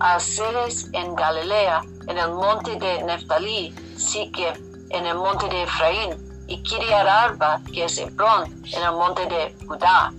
a 0.00 0.18
Ceres 0.18 0.88
en 0.92 1.14
Galilea, 1.14 1.82
en 2.08 2.18
el 2.18 2.30
monte 2.30 2.72
de 2.72 3.02
Neftalí, 3.04 3.74
Sique, 3.96 4.52
en 4.90 5.06
el 5.06 5.16
monte 5.16 5.48
de 5.48 5.62
Efraín, 5.62 6.44
y 6.48 6.62
Kiriat 6.62 7.06
Arba, 7.06 7.60
que 7.72 7.84
es 7.84 7.98
Hebrón, 7.98 8.62
en 8.64 8.82
el 8.82 8.92
monte 8.92 9.22
de 9.26 9.66
Judá. 9.66 10.12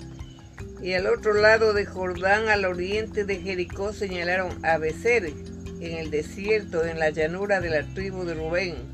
Y 0.82 0.94
al 0.94 1.08
otro 1.08 1.34
lado 1.34 1.74
de 1.74 1.86
Jordán, 1.86 2.50
al 2.50 2.66
oriente 2.66 3.26
de 3.26 3.40
Jericó, 3.40 3.94
señalaron 3.94 4.66
a 4.66 4.78
Becer, 4.78 5.26
en 5.26 5.98
el 5.98 6.12
desierto, 6.12 6.86
en 6.86 7.00
la 7.00 7.10
llanura 7.10 7.60
de 7.60 7.70
la 7.70 7.84
tribu 7.94 8.24
de 8.24 8.36
Rubén, 8.36 8.94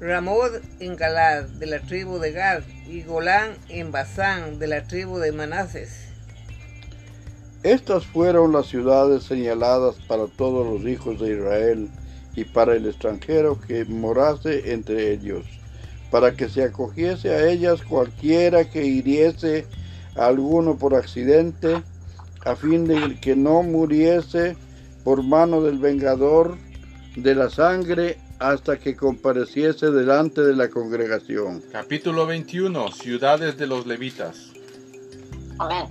Ramod 0.00 0.56
en 0.80 0.96
Galad, 0.96 1.44
de 1.44 1.66
la 1.66 1.80
tribu 1.80 2.18
de 2.18 2.32
Gad, 2.32 2.62
y 2.86 3.02
Golán 3.02 3.56
en 3.68 3.90
Basán, 3.90 4.58
de 4.58 4.66
la 4.66 4.84
tribu 4.84 5.18
de 5.18 5.32
Manases. 5.32 6.03
Estas 7.64 8.04
fueron 8.04 8.52
las 8.52 8.66
ciudades 8.66 9.22
señaladas 9.22 9.94
para 10.06 10.26
todos 10.26 10.66
los 10.66 10.86
hijos 10.86 11.18
de 11.18 11.32
Israel 11.32 11.88
y 12.36 12.44
para 12.44 12.74
el 12.74 12.84
extranjero 12.84 13.58
que 13.58 13.86
morase 13.86 14.74
entre 14.74 15.14
ellos, 15.14 15.46
para 16.10 16.36
que 16.36 16.50
se 16.50 16.62
acogiese 16.62 17.30
a 17.30 17.48
ellas 17.48 17.80
cualquiera 17.80 18.68
que 18.68 18.84
hiriese 18.84 19.66
a 20.14 20.26
alguno 20.26 20.76
por 20.76 20.94
accidente, 20.94 21.82
a 22.44 22.54
fin 22.54 22.84
de 22.84 23.18
que 23.18 23.34
no 23.34 23.62
muriese 23.62 24.58
por 25.02 25.22
mano 25.22 25.62
del 25.62 25.78
vengador 25.78 26.58
de 27.16 27.34
la 27.34 27.48
sangre 27.48 28.18
hasta 28.40 28.78
que 28.78 28.94
compareciese 28.94 29.90
delante 29.90 30.42
de 30.42 30.54
la 30.54 30.68
congregación. 30.68 31.62
Capítulo 31.72 32.26
21. 32.26 32.92
Ciudades 32.92 33.56
de 33.56 33.66
los 33.66 33.86
levitas. 33.86 34.52
Amén. 35.58 35.86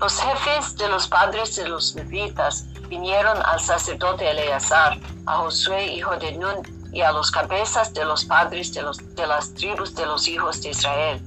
Los 0.00 0.20
jefes 0.20 0.76
de 0.76 0.88
los 0.88 1.08
padres 1.08 1.56
de 1.56 1.68
los 1.68 1.94
levitas 1.96 2.66
vinieron 2.88 3.36
al 3.44 3.58
sacerdote 3.58 4.30
Eleazar, 4.30 4.96
a 5.26 5.38
Josué, 5.38 5.92
hijo 5.92 6.16
de 6.18 6.32
Nun, 6.32 6.62
y 6.92 7.00
a 7.00 7.10
los 7.10 7.32
cabezas 7.32 7.92
de 7.94 8.04
los 8.04 8.24
padres 8.24 8.72
de, 8.72 8.82
los, 8.82 8.98
de 9.16 9.26
las 9.26 9.52
tribus 9.54 9.96
de 9.96 10.06
los 10.06 10.28
hijos 10.28 10.62
de 10.62 10.70
Israel. 10.70 11.20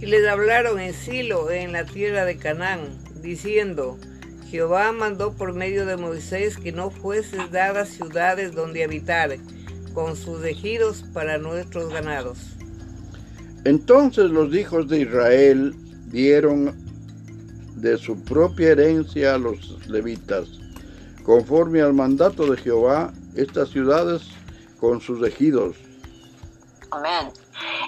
Y 0.00 0.06
les 0.06 0.28
hablaron 0.28 0.78
en 0.78 0.92
Silo, 0.92 1.50
en 1.50 1.72
la 1.72 1.84
tierra 1.84 2.26
de 2.26 2.36
Canaán, 2.36 2.90
diciendo, 3.22 3.98
Jehová 4.50 4.92
mandó 4.92 5.32
por 5.32 5.54
medio 5.54 5.86
de 5.86 5.96
Moisés 5.96 6.58
que 6.58 6.72
no 6.72 6.90
fuesen 6.90 7.50
dadas 7.50 7.88
ciudades 7.88 8.54
donde 8.54 8.84
habitar, 8.84 9.36
con 9.94 10.14
sus 10.14 10.44
ejidos 10.44 11.04
para 11.14 11.38
nuestros 11.38 11.90
ganados. 11.90 12.38
Entonces 13.64 14.30
los 14.30 14.54
hijos 14.54 14.88
de 14.88 15.00
Israel 15.00 15.74
dieron 16.06 16.89
de 17.80 17.98
su 17.98 18.22
propia 18.24 18.70
herencia 18.70 19.34
a 19.34 19.38
los 19.38 19.86
levitas, 19.88 20.48
conforme 21.24 21.80
al 21.80 21.94
mandato 21.94 22.46
de 22.46 22.56
Jehová, 22.56 23.12
estas 23.34 23.70
ciudades 23.70 24.22
con 24.78 25.00
sus 25.00 25.26
ejidos. 25.26 25.76
Amén. 26.90 27.32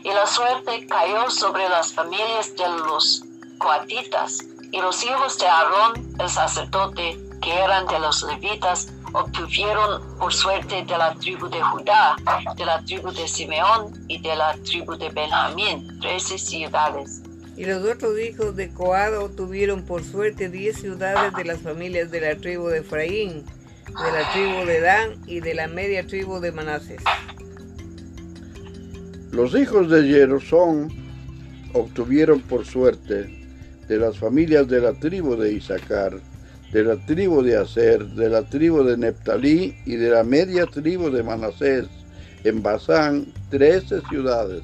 Y 0.04 0.08
la 0.08 0.26
suerte 0.26 0.86
cayó 0.86 1.30
sobre 1.30 1.68
las 1.68 1.92
familias 1.92 2.54
de 2.56 2.68
los 2.86 3.22
coatitas, 3.58 4.38
y 4.70 4.80
los 4.80 5.04
hijos 5.04 5.38
de 5.38 5.46
Aarón, 5.46 6.16
el 6.18 6.28
sacerdote, 6.28 7.18
que 7.42 7.52
eran 7.52 7.86
de 7.86 7.98
los 7.98 8.22
levitas, 8.22 8.88
obtuvieron 9.12 10.16
por 10.18 10.32
suerte 10.32 10.82
de 10.84 10.98
la 10.98 11.14
tribu 11.14 11.48
de 11.48 11.60
Judá, 11.60 12.16
de 12.56 12.64
la 12.64 12.82
tribu 12.82 13.12
de 13.12 13.28
Simeón 13.28 13.92
y 14.08 14.18
de 14.22 14.34
la 14.34 14.54
tribu 14.64 14.96
de 14.96 15.10
Benjamín, 15.10 16.00
trece 16.00 16.38
ciudades. 16.38 17.22
Y 17.56 17.66
los 17.66 17.82
otros 17.84 18.18
hijos 18.18 18.56
de 18.56 18.70
Coado 18.70 19.28
tuvieron 19.28 19.84
por 19.84 20.02
suerte 20.02 20.48
diez 20.48 20.76
ciudades 20.76 21.32
de 21.36 21.44
las 21.44 21.60
familias 21.60 22.10
de 22.10 22.20
la 22.20 22.36
tribu 22.36 22.68
de 22.68 22.78
Efraín, 22.78 23.44
de 23.86 24.12
la 24.12 24.32
tribu 24.32 24.66
de 24.66 24.80
Dan 24.80 25.10
y 25.26 25.40
de 25.40 25.54
la 25.54 25.68
media 25.68 26.06
tribu 26.06 26.40
de 26.40 26.50
Manases. 26.50 27.02
Los 29.32 29.54
hijos 29.54 29.90
de 29.90 30.02
Jerosón 30.02 30.88
obtuvieron 31.74 32.40
por 32.40 32.64
suerte 32.64 33.42
de 33.88 33.98
las 33.98 34.18
familias 34.18 34.68
de 34.68 34.80
la 34.80 34.92
tribu 34.94 35.36
de 35.36 35.52
Isaacar, 35.52 36.18
de 36.72 36.84
la 36.84 36.96
tribu 37.06 37.42
de 37.42 37.56
Aser, 37.56 38.04
de 38.06 38.30
la 38.30 38.42
tribu 38.42 38.82
de 38.82 38.96
Neptalí 38.96 39.74
y 39.84 39.96
de 39.96 40.10
la 40.10 40.24
media 40.24 40.66
tribu 40.66 41.10
de 41.10 41.22
Manasés, 41.22 41.86
en 42.44 42.62
Basán, 42.62 43.26
trece 43.50 44.00
ciudades. 44.08 44.62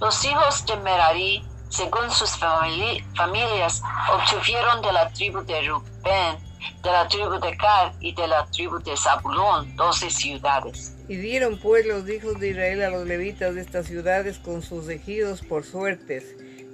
Los 0.00 0.24
hijos 0.24 0.64
de 0.66 0.76
Merari, 0.76 1.44
según 1.68 2.10
sus 2.10 2.30
famili- 2.38 3.04
familias, 3.16 3.82
obtuvieron 4.12 4.80
de 4.82 4.92
la 4.92 5.08
tribu 5.12 5.40
de 5.42 5.68
Rubén, 5.68 6.36
de 6.82 6.90
la 6.90 7.06
tribu 7.08 7.32
de 7.40 7.56
Gad 7.56 7.92
y 8.00 8.14
de 8.14 8.26
la 8.26 8.46
tribu 8.46 8.78
de 8.78 8.96
Zabulón, 8.96 9.74
doce 9.76 10.10
ciudades. 10.10 10.94
Y 11.08 11.16
dieron 11.16 11.58
pues 11.58 11.86
los 11.86 12.08
hijos 12.08 12.38
de 12.40 12.50
Israel 12.50 12.82
a 12.82 12.90
los 12.90 13.06
levitas 13.06 13.54
de 13.54 13.60
estas 13.62 13.86
ciudades 13.86 14.38
con 14.38 14.62
sus 14.62 14.88
ejidos 14.88 15.40
por 15.42 15.64
suertes, 15.64 16.24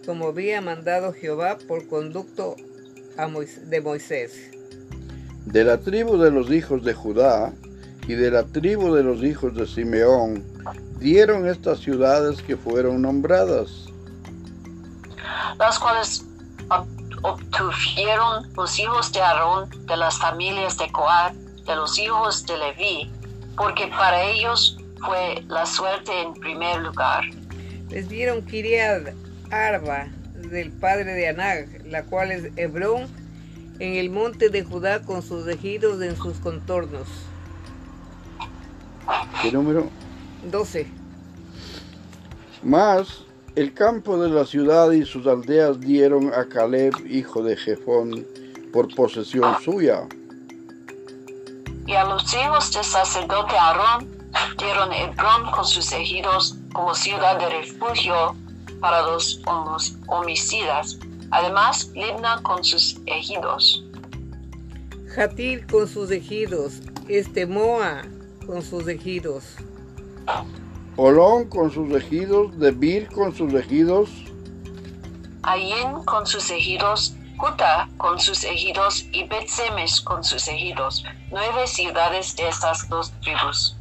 como 0.07 0.29
había 0.29 0.61
mandado 0.61 1.13
Jehová 1.13 1.57
por 1.69 1.87
conducto 1.89 2.57
a 3.17 3.27
Mois- 3.29 3.71
de 3.71 3.81
Moisés. 3.81 4.51
De 5.47 5.63
la 5.65 5.79
tribu 5.79 6.17
de 6.19 6.31
los 6.31 6.51
hijos 6.51 6.83
de 6.85 6.95
Judá 6.95 7.53
y 8.07 8.15
de 8.15 8.31
la 8.31 8.45
tribu 8.45 8.95
de 8.95 9.03
los 9.03 9.23
hijos 9.23 9.55
de 9.55 9.67
Simeón 9.67 10.45
dieron 10.99 11.47
estas 11.49 11.81
ciudades 11.81 12.43
que 12.43 12.57
fueron 12.57 13.03
nombradas. 13.03 13.87
las 15.59 15.79
cuales 15.79 16.25
ob- 16.69 16.87
obtuvieron 17.23 18.53
los 18.57 18.79
hijos 18.79 19.13
de 19.13 19.21
Aarón 19.21 19.71
de 19.87 19.97
las 19.97 20.19
familias 20.19 20.77
de 20.79 20.91
Coat, 20.91 21.33
de 21.67 21.77
los 21.77 21.99
hijos 21.99 22.45
de 22.47 22.59
Leví, 22.59 23.11
porque 23.57 23.87
para 23.87 24.23
ellos 24.25 24.77
fue 25.05 25.43
la 25.49 25.65
suerte 25.65 26.11
en 26.23 26.35
primer 26.35 26.81
lugar. 26.81 27.25
Les 27.91 28.09
dieron 28.09 28.43
Kiriad 28.43 29.03
Arba 29.51 30.07
del 30.51 30.73
padre 30.73 31.15
de 31.15 31.29
Anag, 31.29 31.87
la 31.87 32.03
cual 32.05 32.33
es 32.33 32.51
Hebrón, 32.57 33.07
en 33.79 33.95
el 33.95 34.11
monte 34.11 34.49
de 34.51 34.63
Judá 34.65 35.03
con 35.03 35.23
sus 35.23 35.47
ejidos 35.49 36.03
en 36.03 36.17
sus 36.17 36.39
contornos. 36.39 37.07
¿Qué 39.43 39.53
número? 39.53 39.89
12. 40.51 40.87
Mas 42.63 43.25
El 43.57 43.73
campo 43.73 44.19
de 44.19 44.31
la 44.31 44.45
ciudad 44.45 44.91
y 44.91 45.05
sus 45.05 45.27
aldeas 45.29 45.79
dieron 45.79 46.33
a 46.35 46.49
Caleb, 46.49 46.93
hijo 47.07 47.41
de 47.43 47.57
Jefón, 47.57 48.27
por 48.73 48.93
posesión 48.97 49.55
suya. 49.63 50.09
Y 51.87 51.93
a 51.93 52.05
los 52.05 52.35
hijos 52.35 52.73
del 52.73 52.83
sacerdote 52.83 53.57
Aarón 53.57 54.11
dieron 54.59 54.93
Hebrón 54.93 55.53
con 55.53 55.65
sus 55.65 55.93
ejidos 55.93 56.57
como 56.73 56.95
ciudad 56.95 57.39
de 57.39 57.49
refugio 57.61 58.35
para 58.81 59.03
los 59.03 59.41
homicidas. 60.09 60.99
Además, 61.31 61.91
Libna 61.95 62.41
con 62.43 62.65
sus 62.65 62.97
ejidos. 63.07 63.85
Jatir 65.15 65.65
con 65.69 65.87
sus 65.87 66.11
ejidos, 66.11 66.81
Estemoa 67.09 68.03
con 68.47 68.63
sus 68.63 68.87
ejidos, 68.89 69.45
Olón 70.97 71.49
con 71.49 71.71
sus 71.71 71.93
ejidos, 71.95 72.59
Debir 72.59 73.09
con 73.09 73.35
sus 73.35 73.53
ejidos, 73.55 74.11
Ayin 75.43 76.05
con 76.05 76.27
sus 76.27 76.51
ejidos, 76.51 77.15
Juta 77.37 77.89
con 77.97 78.19
sus 78.21 78.45
ejidos 78.45 79.05
y 79.13 79.25
Bet-Semes 79.25 80.01
con 80.01 80.23
sus 80.23 80.47
ejidos. 80.49 81.05
Nueve 81.31 81.67
ciudades 81.67 82.37
de 82.37 82.49
estas 82.49 82.89
dos 82.89 83.13
tribus. 83.21 83.77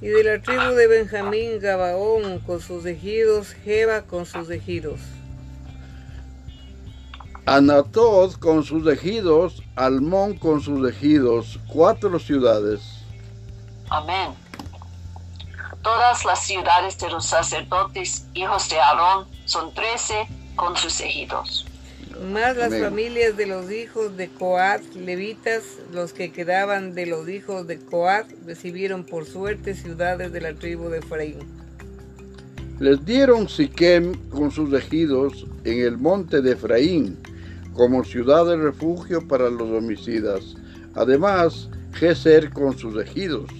y 0.00 0.06
de 0.08 0.24
la 0.24 0.40
tribu 0.40 0.74
de 0.74 0.86
Benjamín, 0.86 1.60
Gabaón 1.60 2.38
con 2.40 2.58
sus 2.60 2.86
ejidos, 2.86 3.52
Jeba 3.64 4.00
con 4.02 4.24
sus 4.24 4.48
ejidos, 4.50 4.98
Anatod 7.44 8.34
con 8.36 8.64
sus 8.64 8.86
ejidos, 8.86 9.62
Almón 9.76 10.38
con 10.38 10.60
sus 10.62 10.88
ejidos, 10.88 11.58
cuatro 11.68 12.18
ciudades. 12.18 12.99
Amén. 13.90 14.30
Todas 15.82 16.24
las 16.24 16.46
ciudades 16.46 16.96
de 16.98 17.10
los 17.10 17.26
sacerdotes, 17.26 18.24
hijos 18.34 18.68
de 18.68 18.78
Aarón, 18.78 19.26
son 19.46 19.74
trece 19.74 20.28
con 20.54 20.76
sus 20.76 21.00
ejidos. 21.00 21.66
más 22.32 22.56
las 22.56 22.68
Amén. 22.68 22.84
familias 22.84 23.36
de 23.36 23.46
los 23.46 23.70
hijos 23.72 24.16
de 24.16 24.28
Coat, 24.28 24.82
levitas, 24.94 25.62
los 25.92 26.12
que 26.12 26.30
quedaban 26.30 26.94
de 26.94 27.06
los 27.06 27.28
hijos 27.28 27.66
de 27.66 27.78
Coat, 27.78 28.26
recibieron 28.46 29.04
por 29.04 29.24
suerte 29.26 29.74
ciudades 29.74 30.30
de 30.32 30.40
la 30.40 30.54
tribu 30.54 30.88
de 30.88 30.98
Efraín. 30.98 31.38
Les 32.78 33.04
dieron 33.04 33.48
Siquem 33.48 34.14
con 34.30 34.50
sus 34.50 34.72
ejidos 34.72 35.46
en 35.64 35.80
el 35.80 35.98
monte 35.98 36.42
de 36.42 36.52
Efraín, 36.52 37.18
como 37.74 38.04
ciudad 38.04 38.46
de 38.46 38.56
refugio 38.56 39.26
para 39.26 39.50
los 39.50 39.68
homicidas. 39.70 40.54
Además, 40.94 41.68
Geser 41.94 42.50
con 42.50 42.78
sus 42.78 43.00
ejidos. 43.02 43.50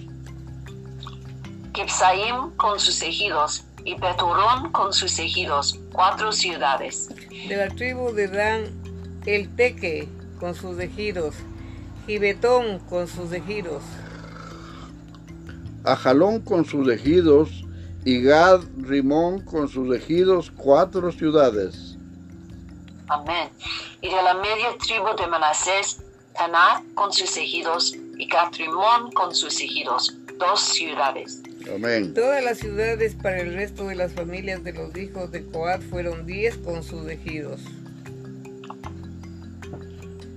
Kipsaim 1.81 2.51
con 2.59 2.79
sus 2.79 3.01
ejidos 3.01 3.65
y 3.87 3.95
Beturón 3.95 4.71
con 4.71 4.93
sus 4.93 5.19
ejidos, 5.19 5.81
cuatro 5.93 6.31
ciudades. 6.31 7.09
De 7.31 7.57
la 7.57 7.69
tribu 7.69 8.13
de 8.13 8.29
Dan, 8.29 8.65
el 9.25 9.49
Teque 9.57 10.07
con 10.39 10.55
sus 10.55 10.79
ejidos, 10.79 11.37
Gibetón 12.07 12.81
con 12.81 13.09
sus 13.09 13.33
ejidos, 13.33 13.83
Ajalón 15.85 16.41
con 16.41 16.67
sus 16.67 16.87
ejidos 16.91 17.49
y 18.05 18.21
Gad 18.25 18.61
Rimón 18.77 19.41
con 19.41 19.67
sus 19.67 19.97
ejidos, 19.97 20.53
cuatro 20.55 21.11
ciudades. 21.11 21.97
Amén. 23.09 23.49
Y 24.03 24.09
de 24.11 24.23
la 24.23 24.35
media 24.35 24.77
tribu 24.87 25.17
de 25.17 25.27
Manasés, 25.27 26.03
Taná 26.35 26.83
con 26.95 27.11
sus 27.11 27.35
ejidos 27.39 27.95
y 28.19 28.29
Catrimón 28.29 29.11
con 29.13 29.35
sus 29.35 29.59
ejidos, 29.63 30.15
dos 30.39 30.61
ciudades. 30.61 31.40
Amén. 31.75 32.15
Todas 32.15 32.43
las 32.45 32.59
ciudades 32.59 33.15
para 33.15 33.41
el 33.41 33.55
resto 33.55 33.87
de 33.89 33.95
las 33.95 34.13
familias 34.13 34.63
de 34.65 34.73
los 34.73 34.97
hijos 34.97 35.31
de 35.31 35.45
Coat 35.47 35.83
fueron 35.83 36.27
diez 36.27 36.57
con 36.59 36.83
sus 36.83 37.09
ejidos. 37.09 37.61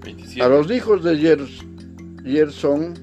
27. 0.03 0.41
A 0.41 0.47
los 0.49 0.69
hijos 0.71 1.03
de 1.03 1.13
Yers- 1.15 1.63
Yersón, 2.23 2.93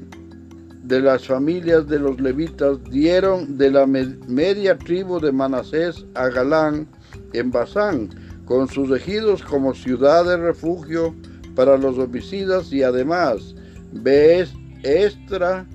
de 0.85 1.01
las 1.01 1.27
familias 1.27 1.87
de 1.88 1.99
los 1.99 2.21
levitas, 2.21 2.83
dieron 2.90 3.57
de 3.57 3.71
la 3.71 3.87
me- 3.87 4.16
media 4.27 4.77
tribu 4.77 5.21
de 5.21 5.33
Manasés 5.33 6.05
a 6.14 6.29
Galán 6.29 6.88
en 7.33 7.51
Basán, 7.51 8.09
con 8.45 8.69
sus 8.69 8.90
ejidos 8.97 9.43
como 9.43 9.75
ciudad 9.75 10.25
de 10.25 10.37
refugio 10.37 11.14
para 11.55 11.77
los 11.79 11.97
homicidas 11.99 12.73
y 12.73 12.83
además 12.83 13.55
Bees 13.93 14.51
Estra 14.83 15.66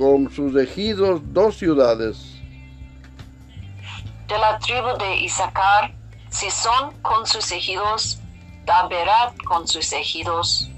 con 0.00 0.32
sus 0.32 0.56
ejidos 0.56 1.20
dos 1.34 1.58
ciudades. 1.58 2.16
De 4.28 4.38
la 4.38 4.58
tribu 4.58 4.96
de 4.98 5.16
Isaacar, 5.18 5.92
Sison 6.30 6.94
con 7.02 7.26
sus 7.26 7.52
ejidos, 7.52 8.18
Daberat 8.64 9.36
con 9.44 9.68
sus 9.68 9.92
ejidos, 9.92 10.70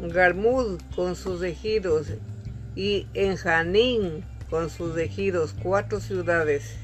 Garmud 0.00 0.80
con 0.96 1.14
sus 1.14 1.40
ejidos 1.44 2.08
y 2.74 3.06
Enjanín 3.14 4.24
con 4.50 4.68
sus 4.68 4.98
ejidos, 4.98 5.54
cuatro 5.62 6.00
ciudades. 6.00 6.76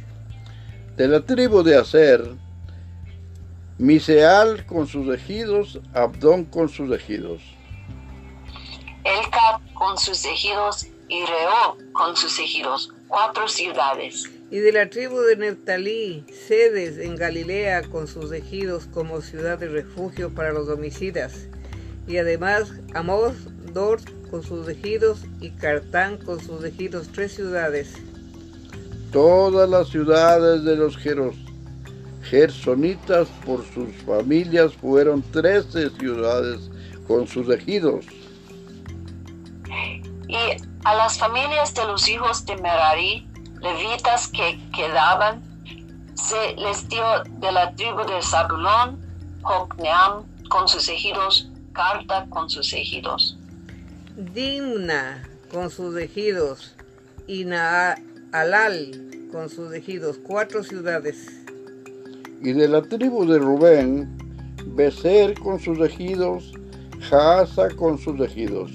De 0.96 1.08
la 1.08 1.20
tribu 1.22 1.64
de 1.64 1.76
Aser, 1.76 2.36
Miseal 3.78 4.64
con 4.64 4.86
sus 4.86 5.12
ejidos, 5.12 5.80
Abdón 5.92 6.44
con 6.44 6.68
sus 6.68 6.92
ejidos. 6.92 7.42
Elcat 9.02 9.60
con 9.74 9.98
sus 9.98 10.24
ejidos 10.24 10.86
y 11.10 11.26
Reo 11.26 11.76
con 11.92 12.16
sus 12.16 12.38
ejidos, 12.38 12.92
cuatro 13.08 13.48
ciudades. 13.48 14.30
Y 14.50 14.58
de 14.58 14.72
la 14.72 14.88
tribu 14.88 15.20
de 15.20 15.36
Neftalí, 15.36 16.24
Sedes 16.46 16.98
en 16.98 17.16
Galilea 17.16 17.82
con 17.82 18.06
sus 18.06 18.32
ejidos 18.32 18.86
como 18.94 19.20
ciudad 19.20 19.58
de 19.58 19.68
refugio 19.68 20.30
para 20.30 20.52
los 20.52 20.68
homicidas. 20.68 21.48
Y 22.06 22.16
además 22.16 22.72
Amos, 22.94 23.34
Dor 23.72 24.00
con 24.30 24.42
sus 24.44 24.68
ejidos 24.68 25.20
y 25.40 25.50
Cartán 25.50 26.16
con 26.16 26.40
sus 26.40 26.64
ejidos, 26.64 27.08
tres 27.12 27.34
ciudades. 27.34 27.94
Todas 29.12 29.68
las 29.68 29.88
ciudades 29.88 30.62
de 30.64 30.76
los 30.76 30.96
geros, 30.96 31.34
gersonitas 32.22 33.26
por 33.44 33.64
sus 33.74 33.92
familias 34.06 34.72
fueron 34.74 35.22
trece 35.32 35.90
ciudades 35.90 36.70
con 37.08 37.26
sus 37.26 37.48
ejidos. 37.48 38.06
Y 40.28 40.69
a 40.84 40.94
las 40.94 41.18
familias 41.18 41.74
de 41.74 41.84
los 41.84 42.08
hijos 42.08 42.44
de 42.46 42.56
Merari, 42.56 43.26
levitas 43.60 44.28
que 44.28 44.58
quedaban, 44.74 45.42
se 46.14 46.54
les 46.56 46.88
dio 46.88 47.04
de 47.24 47.52
la 47.52 47.74
tribu 47.74 48.00
de 48.00 48.22
Zabulón, 48.22 48.98
Jocneam 49.42 50.24
con 50.48 50.68
sus 50.68 50.88
ejidos, 50.88 51.48
Carta 51.72 52.26
con 52.30 52.50
sus 52.50 52.72
ejidos. 52.72 53.36
Dimna 54.16 55.22
con 55.52 55.70
sus 55.70 55.96
ejidos 55.96 56.74
y 57.26 57.44
Naalal 57.44 59.10
con 59.32 59.48
sus 59.48 59.72
ejidos, 59.72 60.18
cuatro 60.26 60.64
ciudades. 60.64 61.28
Y 62.42 62.52
de 62.52 62.68
la 62.68 62.82
tribu 62.82 63.24
de 63.26 63.38
Rubén, 63.38 64.18
Becer 64.66 65.38
con 65.38 65.60
sus 65.60 65.78
ejidos, 65.78 66.52
Jaasa 67.08 67.68
con 67.76 67.98
sus 67.98 68.20
ejidos. 68.20 68.72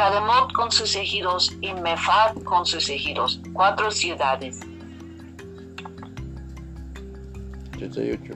Cademot 0.00 0.54
con 0.54 0.72
sus 0.72 0.96
ejidos 0.96 1.54
y 1.60 1.74
Mefat 1.74 2.42
con 2.44 2.64
sus 2.64 2.88
ejidos, 2.88 3.38
cuatro 3.52 3.90
ciudades. 3.90 4.58
88. 7.76 8.32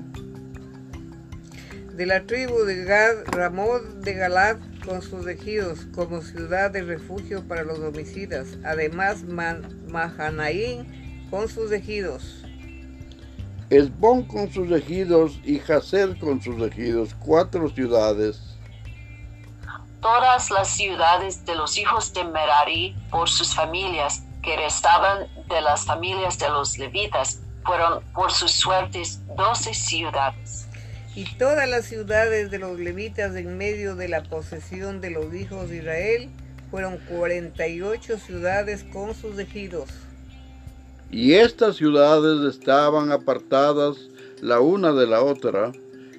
De 1.96 2.05
la 2.05 2.22
tribu 2.27 2.64
de 2.66 2.85
Gad, 2.85 3.24
Ramón 3.29 4.03
de 4.03 4.12
Galad 4.12 4.59
con 4.85 5.00
sus 5.00 5.27
ejidos 5.27 5.87
como 5.94 6.20
ciudad 6.20 6.70
de 6.70 6.83
refugio 6.83 7.42
para 7.48 7.62
los 7.62 7.79
homicidas. 7.79 8.59
Además, 8.62 9.24
Man- 9.24 9.66
Mahanaín 9.88 11.27
con 11.31 11.48
sus 11.48 11.72
ejidos. 11.72 12.44
Esbón 13.70 14.24
con 14.24 14.53
sus 14.53 14.70
ejidos 14.70 15.40
y 15.42 15.61
Jaser 15.61 16.18
con 16.18 16.42
sus 16.42 16.61
ejidos, 16.61 17.14
cuatro 17.24 17.70
ciudades. 17.70 18.53
Todas 20.04 20.50
las 20.50 20.68
ciudades 20.68 21.46
de 21.46 21.54
los 21.54 21.78
hijos 21.78 22.12
de 22.12 22.24
Merari 22.24 22.94
por 23.10 23.30
sus 23.30 23.54
familias 23.54 24.22
que 24.42 24.54
restaban 24.54 25.26
de 25.48 25.62
las 25.62 25.86
familias 25.86 26.38
de 26.38 26.50
los 26.50 26.76
levitas 26.76 27.40
fueron 27.64 28.04
por 28.12 28.30
sus 28.30 28.50
suertes 28.50 29.20
doce 29.34 29.72
ciudades. 29.72 30.68
Y 31.16 31.24
todas 31.36 31.66
las 31.66 31.86
ciudades 31.86 32.50
de 32.50 32.58
los 32.58 32.78
levitas 32.78 33.34
en 33.34 33.56
medio 33.56 33.96
de 33.96 34.08
la 34.08 34.22
posesión 34.24 35.00
de 35.00 35.08
los 35.08 35.32
hijos 35.34 35.70
de 35.70 35.78
Israel 35.78 36.28
fueron 36.70 36.98
48 37.08 38.18
ciudades 38.18 38.84
con 38.92 39.14
sus 39.14 39.38
ejidos. 39.38 39.88
Y 41.10 41.32
estas 41.32 41.76
ciudades 41.76 42.54
estaban 42.54 43.10
apartadas 43.10 43.96
la 44.42 44.60
una 44.60 44.92
de 44.92 45.06
la 45.06 45.22
otra, 45.22 45.72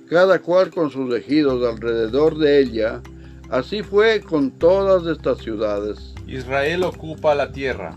cada 0.09 0.39
cual 0.39 0.71
con 0.71 0.89
sus 0.89 1.13
ejidos 1.13 1.63
alrededor 1.63 2.39
de 2.39 2.61
ella. 2.61 3.03
Así 3.49 3.83
fue 3.83 4.21
con 4.21 4.51
todas 4.51 5.05
estas 5.05 5.37
ciudades. 5.39 6.13
Israel 6.27 6.83
ocupa 6.83 7.35
la 7.35 7.51
tierra. 7.51 7.95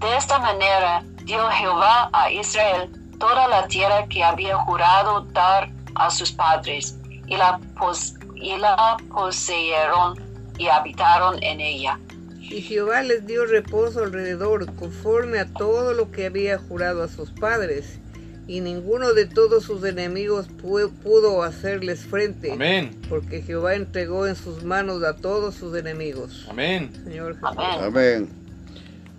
De 0.00 0.16
esta 0.16 0.38
manera 0.38 1.02
dio 1.24 1.48
Jehová 1.50 2.10
a 2.12 2.30
Israel 2.30 2.90
toda 3.18 3.48
la 3.48 3.66
tierra 3.68 4.06
que 4.08 4.22
había 4.24 4.56
jurado 4.64 5.22
dar 5.32 5.70
a 5.94 6.10
sus 6.10 6.32
padres, 6.32 6.96
y 7.26 7.36
la, 7.36 7.58
pos- 7.78 8.14
y 8.34 8.56
la 8.56 8.96
poseyeron 9.12 10.18
y 10.58 10.68
habitaron 10.68 11.42
en 11.42 11.60
ella. 11.60 11.98
Y 12.38 12.62
Jehová 12.62 13.02
les 13.02 13.26
dio 13.26 13.46
reposo 13.46 14.02
alrededor, 14.02 14.66
conforme 14.74 15.38
a 15.38 15.52
todo 15.52 15.92
lo 15.92 16.10
que 16.10 16.26
había 16.26 16.58
jurado 16.58 17.02
a 17.02 17.08
sus 17.08 17.30
padres. 17.30 18.00
Y 18.46 18.60
ninguno 18.60 19.12
de 19.12 19.26
todos 19.26 19.62
sus 19.64 19.84
enemigos 19.84 20.48
pu- 20.50 20.90
pudo 21.02 21.42
hacerles 21.44 22.00
frente. 22.00 22.50
Amén. 22.52 22.90
Porque 23.08 23.42
Jehová 23.42 23.74
entregó 23.76 24.26
en 24.26 24.34
sus 24.34 24.64
manos 24.64 25.02
a 25.04 25.16
todos 25.16 25.54
sus 25.54 25.76
enemigos. 25.76 26.46
Amén. 26.50 26.90
Señor 27.04 27.34
Jesús. 27.34 27.48
Amén. 27.56 27.80
Amén. 27.84 28.28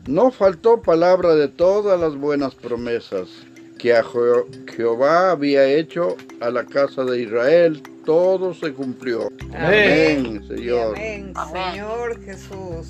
No 0.07 0.31
faltó 0.31 0.81
palabra 0.81 1.35
de 1.35 1.47
todas 1.47 1.99
las 1.99 2.15
buenas 2.17 2.55
promesas 2.55 3.29
que 3.77 3.93
a 3.95 4.03
Je- 4.03 4.69
Jehová 4.75 5.31
había 5.31 5.65
hecho 5.65 6.17
a 6.41 6.49
la 6.49 6.65
casa 6.65 7.03
de 7.05 7.21
Israel. 7.21 7.81
Todo 8.05 8.53
se 8.53 8.73
cumplió. 8.73 9.31
Amén, 9.53 10.41
Y 10.43 10.47
Señor. 10.47 10.95
amén, 10.97 11.31
Amén. 11.35 11.71
Señor 11.71 12.25
Jesús. 12.25 12.87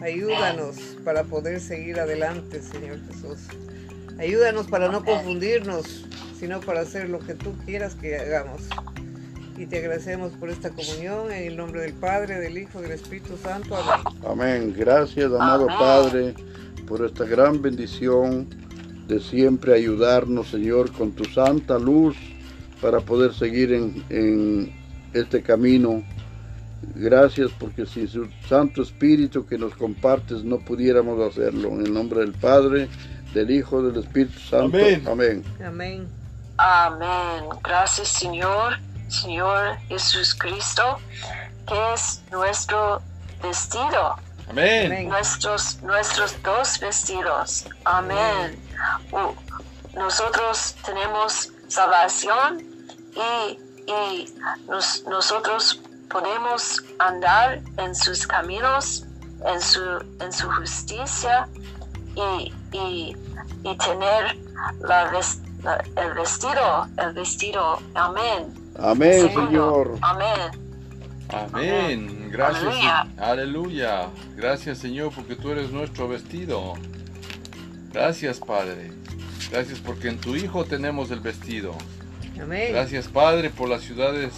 Ayúdanos 0.00 0.76
para 1.04 1.22
poder 1.24 1.60
seguir 1.60 1.98
adelante, 2.00 2.60
Señor 2.60 2.98
Jesús. 3.08 3.38
Ayúdanos 4.18 4.68
para 4.68 4.90
no 4.90 5.04
confundirnos, 5.04 6.04
sino 6.38 6.60
para 6.60 6.80
hacer 6.80 7.08
lo 7.08 7.18
que 7.18 7.34
tú 7.34 7.52
quieras 7.64 7.94
que 7.94 8.16
hagamos. 8.16 8.62
Y 9.56 9.66
te 9.66 9.78
agradecemos 9.78 10.32
por 10.32 10.50
esta 10.50 10.70
comunión 10.70 11.30
en 11.30 11.44
el 11.44 11.56
nombre 11.56 11.80
del 11.80 11.94
Padre, 11.94 12.40
del 12.40 12.58
Hijo 12.58 12.80
y 12.80 12.82
del 12.82 12.92
Espíritu 12.92 13.36
Santo. 13.36 13.76
Amén. 13.76 14.04
Amén. 14.26 14.74
Gracias, 14.76 15.26
amado 15.26 15.64
Amén. 15.68 15.78
Padre, 15.78 16.34
por 16.86 17.04
esta 17.04 17.24
gran 17.24 17.62
bendición 17.62 18.48
de 19.06 19.20
siempre 19.20 19.74
ayudarnos, 19.74 20.48
Señor, 20.48 20.90
con 20.92 21.12
tu 21.12 21.24
santa 21.24 21.78
luz 21.78 22.16
para 22.80 23.00
poder 23.00 23.32
seguir 23.32 23.72
en, 23.72 24.04
en 24.10 24.72
este 25.12 25.42
camino. 25.42 26.02
Gracias 26.96 27.50
porque 27.58 27.86
sin 27.86 28.08
su 28.08 28.26
Santo 28.48 28.82
Espíritu 28.82 29.46
que 29.46 29.56
nos 29.56 29.74
compartes 29.74 30.44
no 30.44 30.58
pudiéramos 30.58 31.20
hacerlo. 31.20 31.68
En 31.70 31.86
el 31.86 31.94
nombre 31.94 32.20
del 32.20 32.32
Padre, 32.32 32.88
del 33.34 33.50
Hijo, 33.50 33.82
del 33.82 34.02
Espíritu 34.02 34.38
Santo. 34.38 34.76
Amén. 34.76 35.04
Amén. 35.08 35.44
Amén. 35.66 36.08
Amén. 36.56 37.44
Gracias, 37.62 38.08
Señor, 38.08 38.78
Señor 39.08 39.76
Jesús 39.88 40.34
Cristo, 40.34 40.98
que 41.66 41.92
es 41.94 42.22
nuestro 42.30 43.02
vestido, 43.42 44.16
Amén. 44.48 44.86
Amén. 44.86 45.08
nuestros, 45.08 45.82
nuestros 45.82 46.40
dos 46.42 46.78
vestidos. 46.80 47.66
Amén. 47.84 48.58
Uh, 49.12 49.32
nosotros 49.98 50.74
tenemos 50.84 51.50
salvación 51.68 52.62
y, 53.14 53.58
y 53.90 54.34
nos- 54.68 55.04
nosotros 55.08 55.80
podemos 56.08 56.82
andar 56.98 57.60
en 57.78 57.94
sus 57.94 58.26
caminos, 58.26 59.04
en 59.52 59.60
su, 59.60 59.82
en 60.20 60.32
su 60.32 60.48
justicia 60.50 61.48
y, 62.14 62.52
y, 62.72 63.16
y 63.64 63.76
tener 63.78 64.36
la 64.80 65.10
el 65.96 66.14
vestido, 66.14 66.86
el 66.98 67.14
vestido. 67.14 67.78
Amén. 67.94 68.52
Amén, 68.78 69.28
Segundo. 69.28 69.46
Señor. 69.46 69.98
Amén. 70.02 70.64
Amén. 71.28 72.30
Gracias. 72.30 72.62
Aleluya. 72.64 73.06
Aleluya. 73.18 74.08
Gracias, 74.36 74.78
Señor, 74.78 75.12
porque 75.14 75.36
tú 75.36 75.50
eres 75.50 75.70
nuestro 75.70 76.08
vestido. 76.08 76.74
Gracias, 77.92 78.40
Padre. 78.40 78.92
Gracias 79.50 79.78
porque 79.78 80.08
en 80.08 80.18
tu 80.18 80.36
Hijo 80.36 80.64
tenemos 80.64 81.10
el 81.10 81.20
vestido. 81.20 81.74
Amén. 82.40 82.72
Gracias, 82.72 83.08
Padre, 83.08 83.50
por 83.50 83.68
las 83.68 83.82
ciudades 83.82 84.32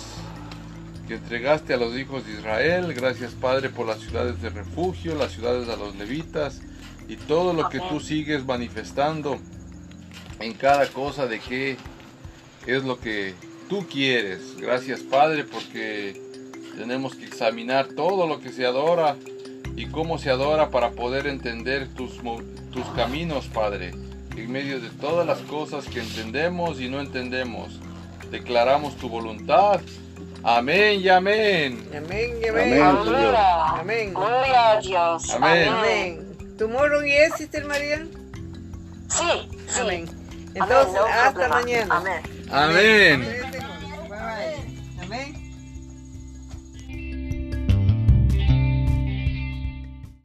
que 1.09 1.15
entregaste 1.15 1.75
a 1.75 1.77
los 1.77 1.97
hijos 1.97 2.27
de 2.27 2.33
Israel. 2.33 2.93
Gracias, 2.95 3.33
Padre, 3.33 3.71
por 3.71 3.87
las 3.87 3.99
ciudades 4.01 4.41
de 4.43 4.51
refugio, 4.51 5.15
las 5.15 5.33
ciudades 5.33 5.69
a 5.69 5.77
los 5.77 5.97
levitas 5.97 6.61
y 7.09 7.16
todo 7.16 7.53
lo 7.53 7.69
que 7.69 7.81
tú 7.81 8.01
sigues 8.01 8.45
manifestando 8.45 9.38
en 10.40 10.53
cada 10.55 10.87
cosa 10.88 11.27
de 11.27 11.40
qué 11.40 11.77
es 12.66 12.85
lo 12.85 12.99
que 12.99 13.35
tú 13.69 13.87
quieres. 13.87 14.57
Gracias, 14.59 15.01
Padre, 15.01 15.45
porque 15.45 16.21
tenemos 16.77 17.14
que 17.14 17.25
examinar 17.25 17.88
todo 17.88 18.27
lo 18.27 18.40
que 18.40 18.51
se 18.51 18.66
adora 18.66 19.16
y 19.77 19.87
cómo 19.87 20.19
se 20.19 20.31
adora 20.31 20.71
para 20.71 20.90
poder 20.90 21.27
entender 21.27 21.88
tus, 21.95 22.21
tus 22.71 22.87
caminos, 22.95 23.47
Padre. 23.47 23.92
En 24.37 24.53
medio 24.53 24.81
de 24.81 24.90
todas 24.90 25.27
las 25.27 25.38
cosas 25.40 25.87
que 25.87 26.01
entendemos 26.01 26.81
y 26.81 26.88
no 26.88 27.01
entendemos, 27.01 27.81
declaramos 28.31 28.97
tu 28.97 29.09
voluntad. 29.09 29.81
Amén 30.42 31.01
y 31.01 31.09
amén. 31.09 31.88
Amén. 31.97 32.35
y 32.42 32.49
Amén. 32.49 32.83
Amén. 32.83 34.14
Gloria 34.14 34.73
a 34.73 34.81
Dios. 34.81 35.31
Amén. 35.31 35.69
Amén. 35.69 36.26
¿Tomorrow 36.59 37.03
yes, 37.03 37.35
Sister 37.37 37.64
María? 37.64 38.07
Sí, 39.09 39.49
sí. 39.69 39.81
Amén. 39.81 40.07
Amén, 40.09 40.53
Entonces, 40.55 40.95
no 40.95 41.05
hasta 41.07 41.33
problema. 41.33 41.55
mañana. 41.61 41.97
Amén. 41.97 42.23
Amén. 42.51 43.23
Amén. 43.25 43.46